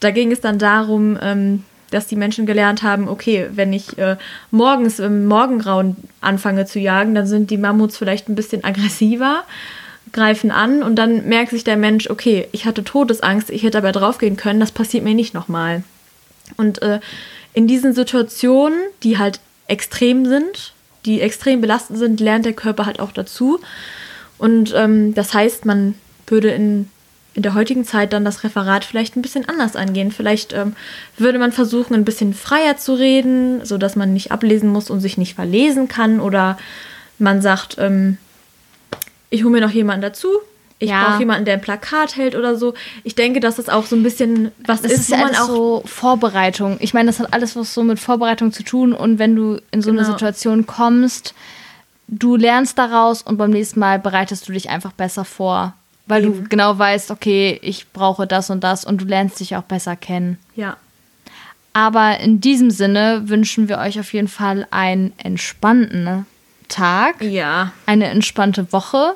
[0.00, 4.16] Da ging es dann darum, ähm, dass die Menschen gelernt haben, okay, wenn ich äh,
[4.50, 9.44] morgens im Morgengrauen anfange zu jagen, dann sind die Mammuts vielleicht ein bisschen aggressiver,
[10.12, 13.92] greifen an und dann merkt sich der Mensch, okay, ich hatte Todesangst, ich hätte aber
[13.92, 15.84] draufgehen können, das passiert mir nicht nochmal.
[16.56, 17.00] Und äh,
[17.54, 20.72] in diesen Situationen, die halt extrem sind,
[21.04, 23.60] die extrem belastend sind, lernt der Körper halt auch dazu.
[24.38, 25.94] Und ähm, das heißt, man
[26.26, 26.88] würde in,
[27.34, 30.12] in der heutigen Zeit dann das Referat vielleicht ein bisschen anders angehen.
[30.12, 30.74] Vielleicht ähm,
[31.16, 35.18] würde man versuchen, ein bisschen freier zu reden, sodass man nicht ablesen muss und sich
[35.18, 36.20] nicht verlesen kann.
[36.20, 36.58] Oder
[37.18, 38.18] man sagt, ähm,
[39.30, 40.28] ich hole mir noch jemanden dazu,
[40.82, 41.04] ich ja.
[41.04, 42.74] brauche jemanden, der ein Plakat hält oder so.
[43.04, 45.46] Ich denke, dass das auch so ein bisschen was es ist, ist wo man auch
[45.46, 46.76] so Vorbereitung.
[46.80, 49.80] Ich meine, das hat alles was so mit Vorbereitung zu tun und wenn du in
[49.80, 50.02] so genau.
[50.02, 51.34] eine Situation kommst,
[52.08, 55.74] du lernst daraus und beim nächsten Mal bereitest du dich einfach besser vor,
[56.06, 56.42] weil Eben.
[56.42, 59.94] du genau weißt, okay, ich brauche das und das und du lernst dich auch besser
[59.94, 60.36] kennen.
[60.56, 60.76] Ja.
[61.74, 66.26] Aber in diesem Sinne wünschen wir euch auf jeden Fall einen entspannten
[66.68, 67.22] Tag.
[67.22, 67.70] Ja.
[67.86, 69.14] Eine entspannte Woche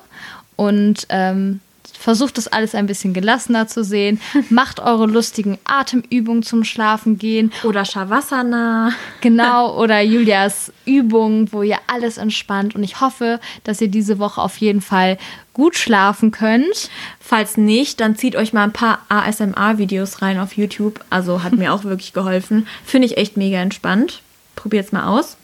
[0.56, 1.60] und ähm,
[1.98, 4.20] versucht das alles ein bisschen gelassener zu sehen.
[4.50, 7.52] Macht eure lustigen Atemübungen zum Schlafen gehen.
[7.64, 8.92] Oder Shavasana.
[9.20, 12.74] Genau, oder Julias Übungen, wo ihr alles entspannt.
[12.74, 15.18] Und ich hoffe, dass ihr diese Woche auf jeden Fall
[15.52, 16.90] gut schlafen könnt.
[17.18, 21.00] Falls nicht, dann zieht euch mal ein paar ASMR-Videos rein auf YouTube.
[21.10, 22.66] Also hat mir auch wirklich geholfen.
[22.84, 24.22] Finde ich echt mega entspannt.
[24.54, 25.36] Probiert's mal aus.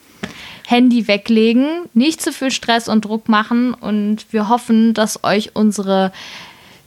[0.66, 6.12] Handy weglegen, nicht zu viel Stress und Druck machen und wir hoffen, dass euch unsere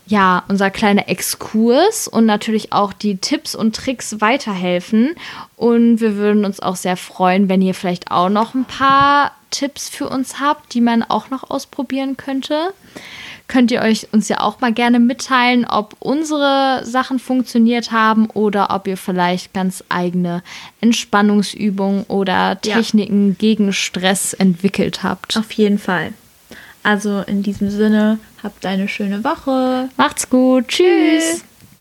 [0.06, 5.14] ja, unser kleiner Exkurs und natürlich auch die Tipps und Tricks weiterhelfen.
[5.56, 9.88] Und wir würden uns auch sehr freuen, wenn ihr vielleicht auch noch ein paar Tipps
[9.88, 12.72] für uns habt, die man auch noch ausprobieren könnte.
[13.48, 18.74] Könnt ihr euch uns ja auch mal gerne mitteilen, ob unsere Sachen funktioniert haben oder
[18.74, 20.42] ob ihr vielleicht ganz eigene
[20.80, 23.34] Entspannungsübungen oder Techniken ja.
[23.38, 25.36] gegen Stress entwickelt habt.
[25.36, 26.12] Auf jeden Fall.
[26.86, 29.88] Also in diesem Sinne, habt eine schöne Woche.
[29.96, 30.68] Macht's gut.
[30.68, 31.40] Tschüss.
[31.40, 31.44] Tschüss.